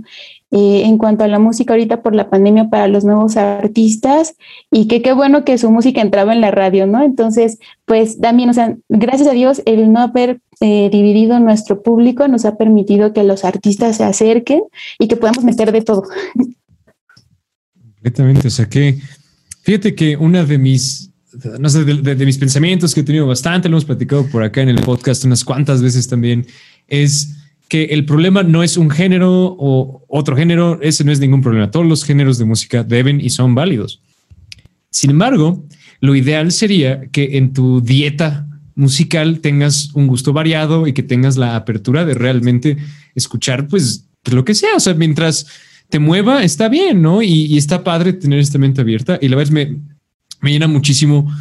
eh, 0.52 0.84
en 0.84 0.98
cuanto 0.98 1.24
a 1.24 1.30
la 1.30 1.40
música 1.40 1.74
ahorita 1.74 2.02
por 2.02 2.14
la 2.14 2.30
pandemia 2.30 2.70
para 2.70 2.90
los 2.90 3.06
nuevos 3.06 3.38
artistas 3.38 4.36
y 4.70 4.88
que 4.88 5.02
qué 5.02 5.14
bueno 5.14 5.46
que 5.46 5.58
su 5.58 5.72
música 5.72 6.02
entraba 6.02 6.34
en 6.34 6.42
la 6.42 6.52
radio, 6.52 6.88
¿no? 6.88 7.02
Entonces, 7.04 7.58
pues 7.86 8.20
también, 8.20 8.50
o 8.50 8.54
sea, 8.54 8.76
gracias 8.90 9.30
a 9.30 9.34
Dios, 9.34 9.62
el 9.66 9.94
no 9.94 10.02
haber 10.02 10.42
eh, 10.60 10.90
dividido 10.92 11.40
nuestro 11.40 11.82
público 11.82 12.28
nos 12.28 12.44
ha 12.44 12.58
permitido 12.58 13.14
que 13.14 13.24
los 13.24 13.46
artistas 13.46 13.96
se 13.96 14.04
acerquen 14.04 14.62
y 15.00 15.08
que 15.08 15.16
podamos 15.16 15.44
meter 15.44 15.72
de 15.72 15.82
todo. 15.82 16.04
Completamente. 17.94 18.48
O 18.48 18.52
sea 18.52 18.68
que, 18.68 19.00
fíjate 19.62 19.96
que 19.96 20.18
una 20.18 20.44
de 20.44 20.58
mis, 20.58 21.12
no 21.60 21.70
sé, 21.70 21.86
de, 21.86 22.26
mis 22.26 22.38
pensamientos 22.38 22.94
que 22.94 23.00
he 23.00 23.04
tenido 23.04 23.26
bastante, 23.26 23.70
lo 23.70 23.76
hemos 23.76 23.86
platicado 23.86 24.26
por 24.28 24.44
acá 24.44 24.62
en 24.62 24.70
el 24.70 24.82
podcast 24.82 25.24
unas 25.24 25.46
cuantas 25.46 25.82
veces 25.82 26.08
también, 26.08 26.46
es 26.88 27.41
que 27.72 27.86
el 27.86 28.04
problema 28.04 28.44
no 28.44 28.64
es 28.64 28.76
un 28.76 28.90
género 28.90 29.56
o 29.58 30.04
otro 30.10 30.36
género, 30.36 30.78
ese 30.82 31.06
no 31.06 31.12
es 31.14 31.22
ningún 31.22 31.42
problema. 31.42 31.72
Todos 31.72 31.86
los 31.86 32.04
géneros 32.04 32.38
de 32.38 32.44
música 32.44 32.84
deben 32.84 33.22
y 33.22 33.30
son 33.30 33.56
válidos. 33.56 34.02
Sin 34.90 35.12
embargo, 35.12 35.66
lo 36.02 36.14
ideal 36.14 36.52
sería 36.52 37.10
que 37.14 37.38
en 37.38 37.54
tu 37.54 37.80
dieta 37.80 38.46
musical 38.76 39.40
tengas 39.40 39.92
un 39.94 40.08
gusto 40.08 40.34
variado 40.34 40.86
y 40.86 40.92
que 40.92 41.02
tengas 41.02 41.38
la 41.38 41.56
apertura 41.56 42.04
de 42.04 42.14
realmente 42.14 42.76
escuchar, 43.16 43.70
pues, 43.70 44.06
lo 44.30 44.44
que 44.44 44.54
sea. 44.54 44.76
O 44.76 44.82
sea, 44.82 44.94
mientras 44.94 45.48
te 45.88 45.98
mueva, 45.98 46.44
está 46.44 46.68
bien, 46.68 47.02
¿no? 47.02 47.22
Y, 47.22 47.58
está 47.58 47.86
padre 47.86 48.12
tener 48.12 48.40
esta 48.40 48.58
mente 48.58 48.82
abierta. 48.82 49.18
Y 49.22 49.30
la 49.30 49.38
verdad 49.38 49.54
me, 49.54 49.78
me 50.42 50.52
llena 50.52 50.68
muchísimo. 50.68 51.34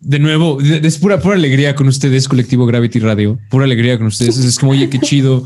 De 0.00 0.18
nuevo, 0.18 0.60
es 0.60 0.98
pura, 0.98 1.20
pura 1.20 1.36
alegría 1.36 1.74
con 1.74 1.88
ustedes, 1.88 2.28
Colectivo 2.28 2.66
Gravity 2.66 2.98
Radio. 2.98 3.38
Pura 3.48 3.64
alegría 3.64 3.96
con 3.96 4.08
ustedes. 4.08 4.36
Es 4.38 4.58
como, 4.58 4.72
oye, 4.72 4.88
qué 4.90 4.98
chido 4.98 5.44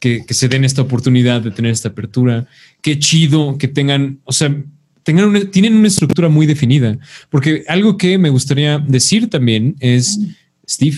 que, 0.00 0.24
se 0.30 0.48
den 0.48 0.64
esta 0.64 0.82
oportunidad 0.82 1.42
de 1.42 1.52
tener 1.52 1.70
esta 1.70 1.90
apertura. 1.90 2.46
Qué 2.80 2.98
chido 2.98 3.56
que 3.58 3.68
tengan, 3.68 4.18
o 4.24 4.32
sea, 4.32 4.54
tengan 5.04 5.50
tienen 5.50 5.76
una 5.76 5.88
estructura 5.88 6.28
muy 6.28 6.46
definida. 6.46 6.98
Porque 7.30 7.64
algo 7.68 7.96
que 7.96 8.18
me 8.18 8.30
gustaría 8.30 8.78
decir 8.78 9.30
también 9.30 9.76
es, 9.78 10.18
Steve, 10.68 10.96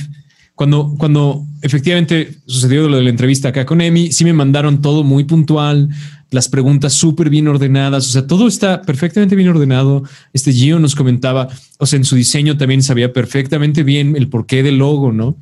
cuando, 0.54 0.94
cuando 0.98 1.44
efectivamente 1.62 2.34
sucedió 2.46 2.88
lo 2.88 2.96
de 2.96 3.02
la 3.02 3.10
entrevista 3.10 3.50
acá 3.50 3.66
con 3.66 3.80
Emi, 3.80 4.12
sí 4.12 4.24
me 4.24 4.32
mandaron 4.32 4.80
todo 4.80 5.04
muy 5.04 5.24
puntual, 5.24 5.90
las 6.34 6.48
preguntas 6.48 6.92
súper 6.92 7.30
bien 7.30 7.46
ordenadas, 7.46 8.08
o 8.08 8.10
sea, 8.10 8.26
todo 8.26 8.48
está 8.48 8.82
perfectamente 8.82 9.36
bien 9.36 9.48
ordenado. 9.48 10.02
Este 10.32 10.52
Gio 10.52 10.80
nos 10.80 10.96
comentaba, 10.96 11.48
o 11.78 11.86
sea, 11.86 11.96
en 11.96 12.04
su 12.04 12.16
diseño 12.16 12.56
también 12.56 12.82
sabía 12.82 13.12
perfectamente 13.12 13.84
bien 13.84 14.16
el 14.16 14.28
porqué 14.28 14.62
del 14.64 14.78
logo, 14.78 15.12
¿no? 15.12 15.36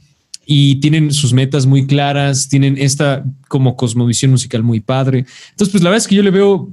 Y 0.44 0.76
tienen 0.76 1.12
sus 1.12 1.32
metas 1.32 1.64
muy 1.64 1.86
claras, 1.86 2.48
tienen 2.48 2.76
esta 2.76 3.24
como 3.48 3.74
cosmovisión 3.74 4.30
musical 4.32 4.62
muy 4.62 4.80
padre. 4.80 5.24
Entonces, 5.50 5.72
pues 5.72 5.82
la 5.82 5.90
verdad 5.90 6.04
es 6.04 6.08
que 6.08 6.16
yo 6.16 6.22
le 6.22 6.30
veo, 6.30 6.70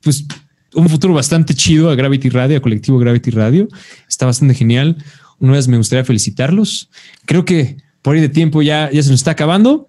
pues, 0.00 0.26
un 0.74 0.88
futuro 0.88 1.12
bastante 1.12 1.52
chido 1.54 1.90
a 1.90 1.96
Gravity 1.96 2.28
Radio, 2.28 2.58
a 2.58 2.60
Colectivo 2.60 2.98
Gravity 2.98 3.30
Radio. 3.30 3.66
Está 4.08 4.26
bastante 4.26 4.54
genial. 4.54 4.96
Una 5.40 5.54
vez 5.54 5.66
me 5.66 5.76
gustaría 5.76 6.04
felicitarlos. 6.04 6.88
Creo 7.26 7.44
que 7.44 7.78
por 8.02 8.14
ahí 8.14 8.20
de 8.20 8.28
tiempo 8.28 8.62
ya, 8.62 8.90
ya 8.92 9.02
se 9.02 9.10
nos 9.10 9.20
está 9.20 9.32
acabando, 9.32 9.88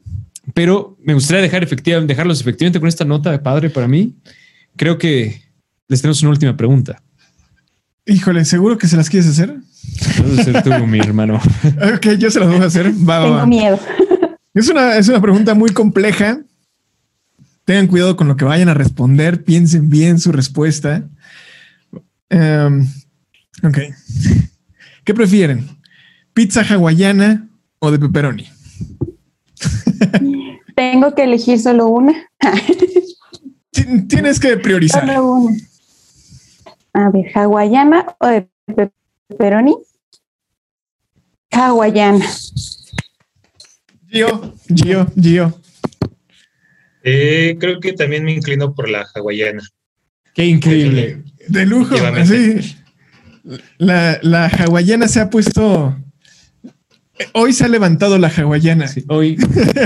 pero 0.54 0.98
me 1.04 1.14
gustaría 1.14 1.42
dejar 1.42 1.68
dejarlos 1.68 2.42
efectivamente 2.42 2.80
con 2.80 2.90
esta 2.90 3.06
nota 3.06 3.32
de 3.32 3.40
padre 3.40 3.70
para 3.70 3.88
mí. 3.88 4.16
Creo 4.76 4.98
que 4.98 5.42
les 5.88 6.02
tenemos 6.02 6.22
una 6.22 6.32
última 6.32 6.56
pregunta. 6.58 7.02
Híjole, 8.06 8.46
¿seguro 8.46 8.78
que 8.78 8.88
se 8.88 8.98
las 8.98 9.10
quieres 9.10 9.30
hacer? 9.30 9.56
hacer 10.40 10.64
tú, 10.64 10.72
mi 10.88 11.00
hermano. 11.00 11.36
ok, 11.96 12.08
yo 12.18 12.32
se 12.32 12.40
las 12.40 12.50
voy 12.50 12.62
a 12.62 12.66
hacer. 12.66 12.86
Tengo 12.86 13.46
miedo. 13.46 13.80
Es 14.54 14.70
una, 14.70 14.98
es 14.98 15.08
una 15.08 15.22
pregunta 15.22 15.54
muy 15.54 15.70
compleja. 15.72 16.42
Tengan 17.64 17.88
cuidado 17.88 18.16
con 18.16 18.28
lo 18.28 18.36
que 18.36 18.46
vayan 18.46 18.70
a 18.70 18.74
responder. 18.74 19.44
Piensen 19.44 19.90
bien 19.90 20.20
su 20.20 20.32
respuesta. 20.32 21.04
Um, 22.30 22.88
ok. 23.64 23.78
¿Qué 25.04 25.14
prefieren? 25.14 25.68
¿Pizza 26.34 26.62
hawaiana 26.62 27.48
o 27.80 27.92
de 27.92 28.00
pepperoni? 28.00 28.48
Tengo 30.76 31.14
que 31.16 31.24
elegir 31.24 31.60
solo 31.60 31.88
una. 31.88 32.14
Tienes 34.08 34.40
que 34.40 34.58
priorizar. 34.58 35.06
Solo 35.06 35.34
una. 35.34 35.58
A 36.94 37.10
ver, 37.10 37.32
hawaiana 37.36 38.16
o 38.20 38.28
de 38.28 38.48
pepperoni. 39.28 39.76
Hawaiana. 41.52 42.26
Gio, 44.10 44.54
Gio, 44.68 45.08
Gio. 45.20 45.62
Eh, 47.04 47.58
creo 47.60 47.80
que 47.80 47.94
también 47.94 48.24
me 48.24 48.34
inclino 48.34 48.74
por 48.74 48.90
la 48.90 49.08
hawaiana. 49.16 49.62
Qué 50.34 50.46
increíble. 50.46 51.24
De 51.48 51.66
lujo. 51.66 51.96
Sí. 52.26 52.78
La, 53.78 54.20
la 54.22 54.48
hawaiana 54.48 55.08
se 55.08 55.20
ha 55.20 55.30
puesto. 55.30 55.96
Hoy 57.34 57.54
se 57.54 57.66
ha 57.66 57.68
levantado 57.68 58.18
la 58.18 58.30
hawaiana. 58.30 58.90
hoy 59.08 59.38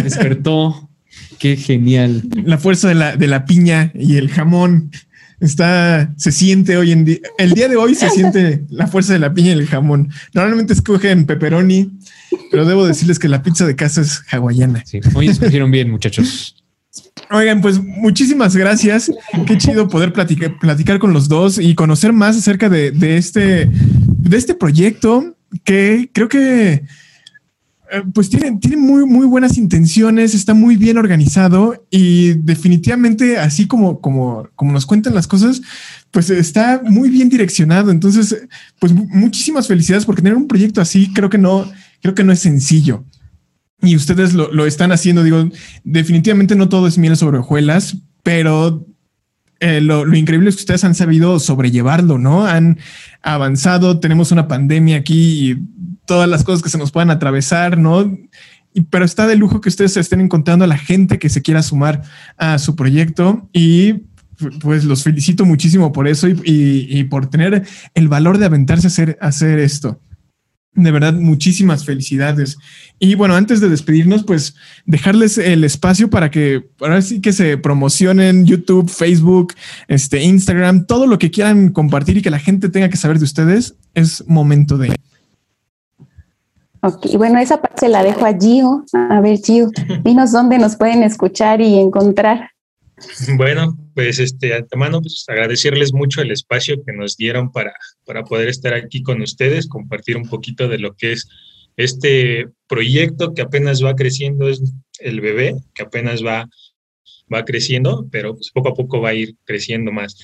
despertó. 0.04 0.90
Qué 1.40 1.56
genial. 1.58 2.24
La 2.44 2.58
fuerza 2.58 2.88
de 2.88 2.96
la, 2.96 3.16
de 3.16 3.28
la 3.28 3.46
piña 3.46 3.92
y 3.94 4.18
el 4.18 4.30
jamón 4.30 4.92
está, 5.40 6.14
se 6.18 6.32
siente 6.32 6.78
hoy 6.78 6.92
en 6.92 7.06
día. 7.06 7.18
El 7.38 7.52
día 7.54 7.68
de 7.68 7.76
hoy 7.76 7.96
se 7.96 8.10
siente 8.10 8.66
la 8.70 8.88
fuerza 8.88 9.14
de 9.14 9.20
la 9.20 9.34
piña 9.34 9.50
y 9.50 9.60
el 9.60 9.68
jamón. 9.68 10.10
Normalmente 10.34 10.74
escogen 10.74 11.26
pepperoni, 11.26 11.92
pero 12.52 12.66
debo 12.66 12.86
decirles 12.86 13.20
que 13.20 13.30
la 13.30 13.44
pizza 13.44 13.66
de 13.66 13.76
casa 13.76 14.02
es 14.02 14.24
hawaiana. 14.32 14.84
hoy 15.14 15.28
escogieron 15.28 15.72
bien, 15.72 15.90
muchachos. 15.90 16.56
Oigan, 17.32 17.62
pues 17.62 17.82
muchísimas 17.82 18.56
gracias. 18.56 19.12
Qué 19.48 19.58
chido 19.58 19.88
poder 19.88 20.14
platicar, 20.14 20.58
platicar 20.60 21.00
con 21.00 21.12
los 21.12 21.28
dos 21.28 21.58
y 21.58 21.76
conocer 21.76 22.14
más 22.14 22.38
acerca 22.38 22.70
de, 22.70 22.94
este, 23.18 23.68
de 23.68 24.38
este 24.38 24.54
proyecto 24.54 25.36
que 25.64 26.10
creo 26.14 26.30
que 26.30 26.84
pues 28.14 28.30
tiene, 28.30 28.58
tiene 28.58 28.78
muy, 28.78 29.06
muy 29.06 29.26
buenas 29.26 29.58
intenciones, 29.58 30.34
está 30.34 30.54
muy 30.54 30.76
bien 30.76 30.98
organizado 30.98 31.86
y 31.90 32.34
definitivamente 32.34 33.38
así 33.38 33.68
como, 33.68 34.02
como, 34.02 34.48
como 34.56 34.72
nos 34.72 34.86
cuentan 34.86 35.14
las 35.14 35.28
cosas, 35.28 35.62
pues 36.12 36.30
está 36.30 36.82
muy 36.84 37.10
bien 37.10 37.30
direccionado. 37.30 37.92
Entonces, 37.92 38.48
pues 38.80 38.94
muchísimas 38.94 39.68
felicidades 39.68 40.06
porque 40.06 40.22
tener 40.22 40.38
un 40.38 40.48
proyecto 40.48 40.82
así 40.82 41.12
creo 41.14 41.30
que 41.30 41.38
no, 41.38 41.72
creo 42.02 42.16
que 42.16 42.24
no 42.24 42.32
es 42.32 42.40
sencillo 42.40 43.04
y 43.82 43.96
ustedes 43.96 44.34
lo, 44.34 44.66
están 44.66 44.92
haciendo. 44.92 45.24
Digo, 45.24 45.50
definitivamente 45.84 46.56
no 46.56 46.70
todo 46.70 46.88
es 46.88 46.98
miel 46.98 47.16
sobre 47.16 47.40
hojuelas, 47.40 47.98
pero 48.24 48.86
eh, 49.60 49.82
lo, 49.82 50.14
increíble 50.16 50.50
es 50.50 50.56
que 50.56 50.62
ustedes 50.62 50.84
han 50.84 50.96
sabido 50.96 51.40
sobrellevarlo, 51.40 52.18
¿no? 52.18 52.46
Han 52.46 52.80
avanzado, 53.22 54.00
tenemos 54.00 54.32
una 54.32 54.48
pandemia 54.48 54.98
aquí 54.98 55.52
y 55.52 55.58
todas 56.06 56.30
las 56.30 56.44
cosas 56.44 56.62
que 56.62 56.70
se 56.70 56.78
nos 56.78 56.92
puedan 56.92 57.12
atravesar, 57.12 57.78
¿no? 57.78 58.18
Y, 58.74 58.82
pero 58.82 59.06
está 59.06 59.28
de 59.28 59.36
lujo 59.36 59.62
que 59.62 59.70
ustedes 59.70 59.96
estén 59.98 60.22
encontrando 60.22 60.66
a 60.66 60.68
la 60.68 60.78
gente 60.78 61.20
que 61.20 61.30
se 61.30 61.42
quiera 61.42 61.64
sumar 61.64 62.02
a 62.38 62.60
su 62.60 62.76
proyecto 62.76 63.50
y 63.54 64.04
pues 64.62 64.84
los 64.84 65.04
felicito 65.04 65.46
muchísimo 65.46 65.92
por 65.92 66.08
eso 66.08 66.28
y, 66.28 67.04
por 67.06 67.30
tener 67.30 67.66
el 67.94 68.08
valor 68.08 68.38
de 68.38 68.46
aventarse 68.46 68.88
a 68.88 69.28
hacer, 69.28 69.60
esto. 69.60 70.02
De 70.74 70.92
verdad, 70.92 71.14
muchísimas 71.14 71.86
felicidades. 71.86 72.58
Y 73.00 73.16
bueno, 73.16 73.36
antes 73.36 73.62
de 73.62 73.70
despedirnos, 73.70 74.26
pues 74.26 74.56
dejarles 74.86 75.38
el 75.38 75.64
espacio 75.64 76.10
para 76.10 76.32
que 76.32 76.70
ahora 76.82 77.02
sí 77.02 77.22
que 77.22 77.32
se 77.32 77.58
promocionen 77.58 78.46
YouTube, 78.46 78.90
Facebook, 78.90 79.54
este, 79.88 80.22
Instagram, 80.22 80.86
todo 80.86 81.08
lo 81.08 81.18
que 81.18 81.32
quieran 81.32 81.70
compartir 81.70 82.18
y 82.18 82.22
que 82.22 82.30
la 82.30 82.40
gente 82.40 82.68
tenga 82.68 82.90
que 82.90 82.98
saber 82.98 83.20
de 83.20 83.26
ustedes, 83.26 83.76
es 83.94 84.26
momento 84.28 84.78
de. 84.78 84.94
Ok, 86.86 87.18
bueno, 87.18 87.40
esa 87.40 87.60
parte 87.60 87.90
la 87.90 88.04
dejo 88.04 88.28
a 88.28 88.38
Gio. 88.38 88.86
A 89.10 89.20
ver, 89.20 89.40
Gio, 89.40 89.72
dinos 90.04 90.32
dónde 90.32 90.60
nos 90.60 90.76
pueden 90.76 91.02
escuchar 91.02 91.60
y 91.60 91.80
encontrar. 91.80 92.52
Bueno, 93.38 93.76
pues 93.96 94.20
este, 94.20 94.54
antemano, 94.54 95.02
pues 95.02 95.26
agradecerles 95.28 95.94
mucho 95.94 96.22
el 96.22 96.30
espacio 96.30 96.76
que 96.86 96.94
nos 96.94 97.18
dieron 97.18 97.52
para, 97.52 97.74
para 98.06 98.24
poder 98.24 98.50
estar 98.50 98.76
aquí 98.76 99.02
con 99.02 99.20
ustedes, 99.24 99.68
compartir 99.68 100.16
un 100.16 100.30
poquito 100.30 100.68
de 100.68 100.78
lo 100.78 100.96
que 100.96 101.14
es 101.14 101.28
este 101.76 102.50
proyecto 102.68 103.34
que 103.34 103.42
apenas 103.42 103.84
va 103.84 103.96
creciendo, 103.96 104.48
es 104.48 104.62
el 105.00 105.22
bebé, 105.22 105.56
que 105.74 105.82
apenas 105.82 106.24
va, 106.24 106.48
va 107.34 107.46
creciendo, 107.46 108.08
pero 108.12 108.36
pues 108.36 108.52
poco 108.52 108.70
a 108.70 108.76
poco 108.76 109.02
va 109.02 109.10
a 109.10 109.16
ir 109.16 109.36
creciendo 109.44 109.92
más. 109.92 110.16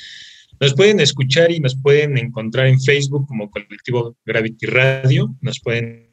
Nos 0.59 0.75
pueden 0.75 0.99
escuchar 0.99 1.49
y 1.49 1.59
nos 1.59 1.75
pueden 1.75 2.19
encontrar 2.19 2.67
en 2.67 2.79
Facebook 2.79 3.25
como 3.27 3.49
Colectivo 3.49 4.15
Gravity 4.25 4.67
Radio, 4.67 5.35
nos 5.41 5.59
pueden 5.59 6.10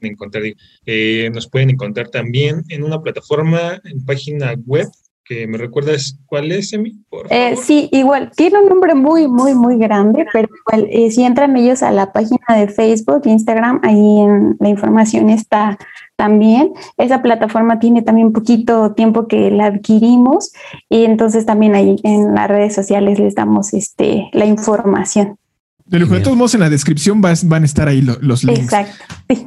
encontrar, 0.00 0.44
eh, 0.86 1.30
nos 1.32 1.48
pueden 1.48 1.70
encontrar 1.70 2.08
también 2.08 2.62
en 2.68 2.84
una 2.84 3.00
plataforma, 3.00 3.80
en 3.84 4.04
página 4.04 4.54
web, 4.66 4.88
que 5.28 5.46
me 5.46 5.58
recuerdas 5.58 6.18
cuál 6.24 6.50
es, 6.50 6.72
Emi, 6.72 6.96
eh, 7.28 7.54
sí, 7.56 7.90
igual, 7.92 8.30
tiene 8.34 8.60
un 8.60 8.68
nombre 8.68 8.94
muy, 8.94 9.28
muy, 9.28 9.54
muy 9.54 9.76
grande, 9.76 10.26
pero 10.32 10.48
igual, 10.66 10.88
eh, 10.90 11.10
si 11.10 11.22
entran 11.22 11.54
ellos 11.56 11.82
a 11.82 11.90
la 11.90 12.12
página 12.12 12.56
de 12.56 12.68
Facebook, 12.68 13.22
Instagram, 13.26 13.80
ahí 13.82 14.20
en 14.20 14.56
la 14.58 14.70
información 14.70 15.28
está 15.28 15.76
también. 16.16 16.72
Esa 16.96 17.20
plataforma 17.20 17.78
tiene 17.78 18.02
también 18.02 18.32
poquito 18.32 18.94
tiempo 18.94 19.28
que 19.28 19.50
la 19.50 19.66
adquirimos 19.66 20.52
y 20.88 21.04
entonces 21.04 21.44
también 21.44 21.74
ahí 21.74 21.96
en 22.02 22.34
las 22.34 22.48
redes 22.48 22.74
sociales 22.74 23.18
les 23.18 23.34
damos 23.34 23.74
este, 23.74 24.30
la 24.32 24.46
información. 24.46 25.38
De, 25.88 25.98
de 25.98 26.20
todos 26.20 26.36
modos, 26.36 26.54
en 26.54 26.60
la 26.60 26.70
descripción 26.70 27.20
van 27.20 27.62
a 27.62 27.64
estar 27.64 27.88
ahí 27.88 28.02
los 28.02 28.44
links. 28.44 28.64
Exacto. 28.64 29.04
Sí. 29.28 29.46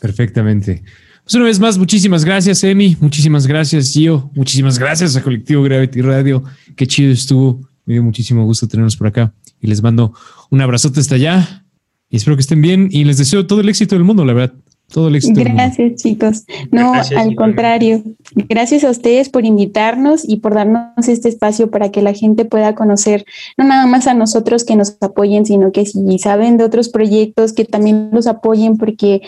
Perfectamente. 0.00 0.82
Pues 1.24 1.34
una 1.34 1.44
vez 1.44 1.60
más, 1.60 1.78
muchísimas 1.78 2.24
gracias, 2.24 2.64
Emi. 2.64 2.96
Muchísimas 3.00 3.46
gracias, 3.46 3.92
Gio. 3.92 4.30
Muchísimas 4.34 4.78
gracias 4.78 5.14
a 5.14 5.22
Colectivo 5.22 5.62
Gravity 5.62 6.00
Radio. 6.00 6.42
Qué 6.74 6.86
chido 6.86 7.12
estuvo. 7.12 7.60
Me 7.84 7.94
dio 7.94 8.02
muchísimo 8.02 8.44
gusto 8.44 8.66
tenerlos 8.66 8.96
por 8.96 9.06
acá. 9.06 9.32
Y 9.60 9.68
les 9.68 9.82
mando 9.82 10.12
un 10.50 10.60
abrazote 10.60 10.98
hasta 10.98 11.14
allá. 11.14 11.64
Y 12.10 12.16
espero 12.16 12.36
que 12.36 12.40
estén 12.40 12.60
bien. 12.60 12.88
Y 12.90 13.04
les 13.04 13.18
deseo 13.18 13.46
todo 13.46 13.60
el 13.60 13.68
éxito 13.68 13.94
del 13.94 14.04
mundo, 14.04 14.24
la 14.24 14.32
verdad. 14.32 14.54
Todo 14.92 15.08
el 15.08 15.16
éxito. 15.16 15.40
Gracias, 15.42 16.02
chicos. 16.02 16.44
No, 16.70 16.92
Gracias, 16.92 17.20
al 17.20 17.34
contrario. 17.34 18.02
Gracias 18.34 18.84
a 18.84 18.90
ustedes 18.90 19.28
por 19.28 19.44
invitarnos 19.44 20.28
y 20.28 20.36
por 20.36 20.54
darnos 20.54 21.08
este 21.08 21.28
espacio 21.28 21.70
para 21.70 21.90
que 21.90 22.02
la 22.02 22.12
gente 22.12 22.44
pueda 22.44 22.74
conocer, 22.74 23.24
no 23.56 23.64
nada 23.64 23.86
más 23.86 24.06
a 24.06 24.14
nosotros 24.14 24.64
que 24.64 24.76
nos 24.76 24.96
apoyen, 25.00 25.46
sino 25.46 25.72
que 25.72 25.86
si 25.86 26.18
saben 26.18 26.56
de 26.56 26.64
otros 26.64 26.88
proyectos, 26.88 27.52
que 27.52 27.64
también 27.64 28.10
los 28.12 28.26
apoyen, 28.26 28.76
porque 28.76 29.22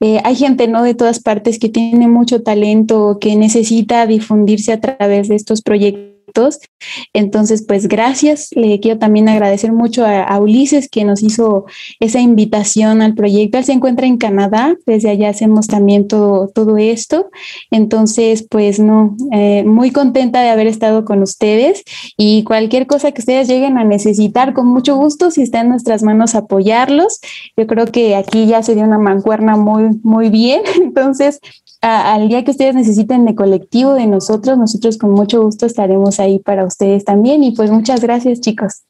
eh, 0.00 0.20
hay 0.24 0.34
gente, 0.34 0.68
¿no? 0.68 0.82
De 0.82 0.94
todas 0.94 1.20
partes 1.20 1.58
que 1.58 1.68
tiene 1.68 2.08
mucho 2.08 2.42
talento, 2.42 3.18
que 3.20 3.36
necesita 3.36 4.06
difundirse 4.06 4.72
a 4.72 4.80
través 4.80 5.28
de 5.28 5.34
estos 5.34 5.62
proyectos. 5.62 6.09
Entonces, 7.12 7.64
pues 7.66 7.88
gracias. 7.88 8.48
Le 8.54 8.80
quiero 8.80 8.98
también 8.98 9.28
agradecer 9.28 9.72
mucho 9.72 10.04
a, 10.06 10.38
Ulises 10.40 10.88
que 10.88 11.04
nos 11.04 11.22
hizo 11.22 11.66
esa 11.98 12.20
invitación 12.20 13.02
al 13.02 13.14
proyecto. 13.14 13.58
Él 13.58 13.64
se 13.64 13.72
encuentra 13.72 14.06
en 14.06 14.16
Canadá, 14.16 14.74
desde 14.86 15.10
allá 15.10 15.28
hacemos 15.28 15.66
también 15.66 16.08
todo, 16.08 16.48
todo 16.48 16.78
esto. 16.78 17.30
Entonces, 17.70 18.46
pues 18.48 18.78
no, 18.78 19.16
eh, 19.32 19.64
muy 19.64 19.90
contenta 19.90 20.40
de 20.40 20.48
haber 20.48 20.66
estado 20.66 21.04
con 21.04 21.22
ustedes 21.22 21.82
y 22.16 22.44
cualquier 22.44 22.86
cosa 22.86 23.12
que 23.12 23.20
ustedes 23.20 23.48
lleguen 23.48 23.76
a 23.76 23.84
necesitar, 23.84 24.54
con 24.54 24.66
mucho 24.66 24.96
gusto, 24.96 25.30
si 25.30 25.42
está 25.42 25.60
en 25.60 25.68
nuestras 25.68 26.02
manos 26.02 26.34
apoyarlos. 26.34 27.20
Yo 27.56 27.66
creo 27.66 27.86
que 27.86 28.16
aquí 28.16 28.46
ya 28.46 28.62
se 28.62 28.74
dio 28.74 28.84
una 28.84 28.98
mancuerna 28.98 29.56
muy, 29.56 29.90
muy 30.02 30.30
bien. 30.30 30.62
Entonces, 30.82 31.40
a- 31.82 32.14
al 32.14 32.28
día 32.28 32.44
que 32.44 32.50
ustedes 32.50 32.74
necesiten 32.74 33.24
de 33.24 33.34
colectivo, 33.34 33.94
de 33.94 34.06
nosotros, 34.06 34.58
nosotros 34.58 34.98
con 34.98 35.10
mucho 35.12 35.42
gusto 35.42 35.66
estaremos 35.66 36.20
ahí 36.20 36.38
para 36.38 36.64
ustedes 36.64 37.04
también. 37.04 37.42
Y 37.42 37.52
pues 37.52 37.70
muchas 37.70 38.00
gracias, 38.00 38.40
chicos. 38.40 38.82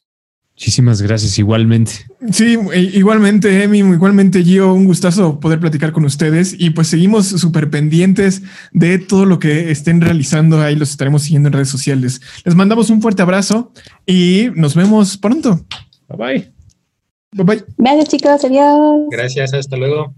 Muchísimas 0.53 1.01
gracias, 1.01 1.39
igualmente. 1.39 1.91
Sí, 2.31 2.55
igualmente, 2.93 3.63
Emi, 3.63 3.79
igualmente, 3.79 4.43
Gio, 4.43 4.73
un 4.73 4.85
gustazo 4.85 5.39
poder 5.39 5.59
platicar 5.59 5.91
con 5.91 6.05
ustedes 6.05 6.53
y 6.55 6.69
pues 6.69 6.87
seguimos 6.87 7.25
súper 7.27 7.69
pendientes 7.71 8.43
de 8.71 8.99
todo 8.99 9.25
lo 9.25 9.39
que 9.39 9.71
estén 9.71 10.01
realizando. 10.01 10.61
Ahí 10.61 10.75
los 10.75 10.91
estaremos 10.91 11.23
siguiendo 11.23 11.47
en 11.47 11.53
redes 11.53 11.69
sociales. 11.69 12.21
Les 12.45 12.53
mandamos 12.53 12.89
un 12.91 13.01
fuerte 13.01 13.23
abrazo 13.23 13.71
y 14.05 14.49
nos 14.55 14.75
vemos 14.75 15.17
pronto. 15.17 15.61
Bye 16.09 16.17
bye. 16.17 16.51
Bye 17.31 17.45
bye. 17.45 17.63
Gracias, 17.77 18.09
chicos. 18.09 18.43
Adiós. 18.45 19.01
Gracias, 19.09 19.53
hasta 19.53 19.77
luego. 19.77 20.13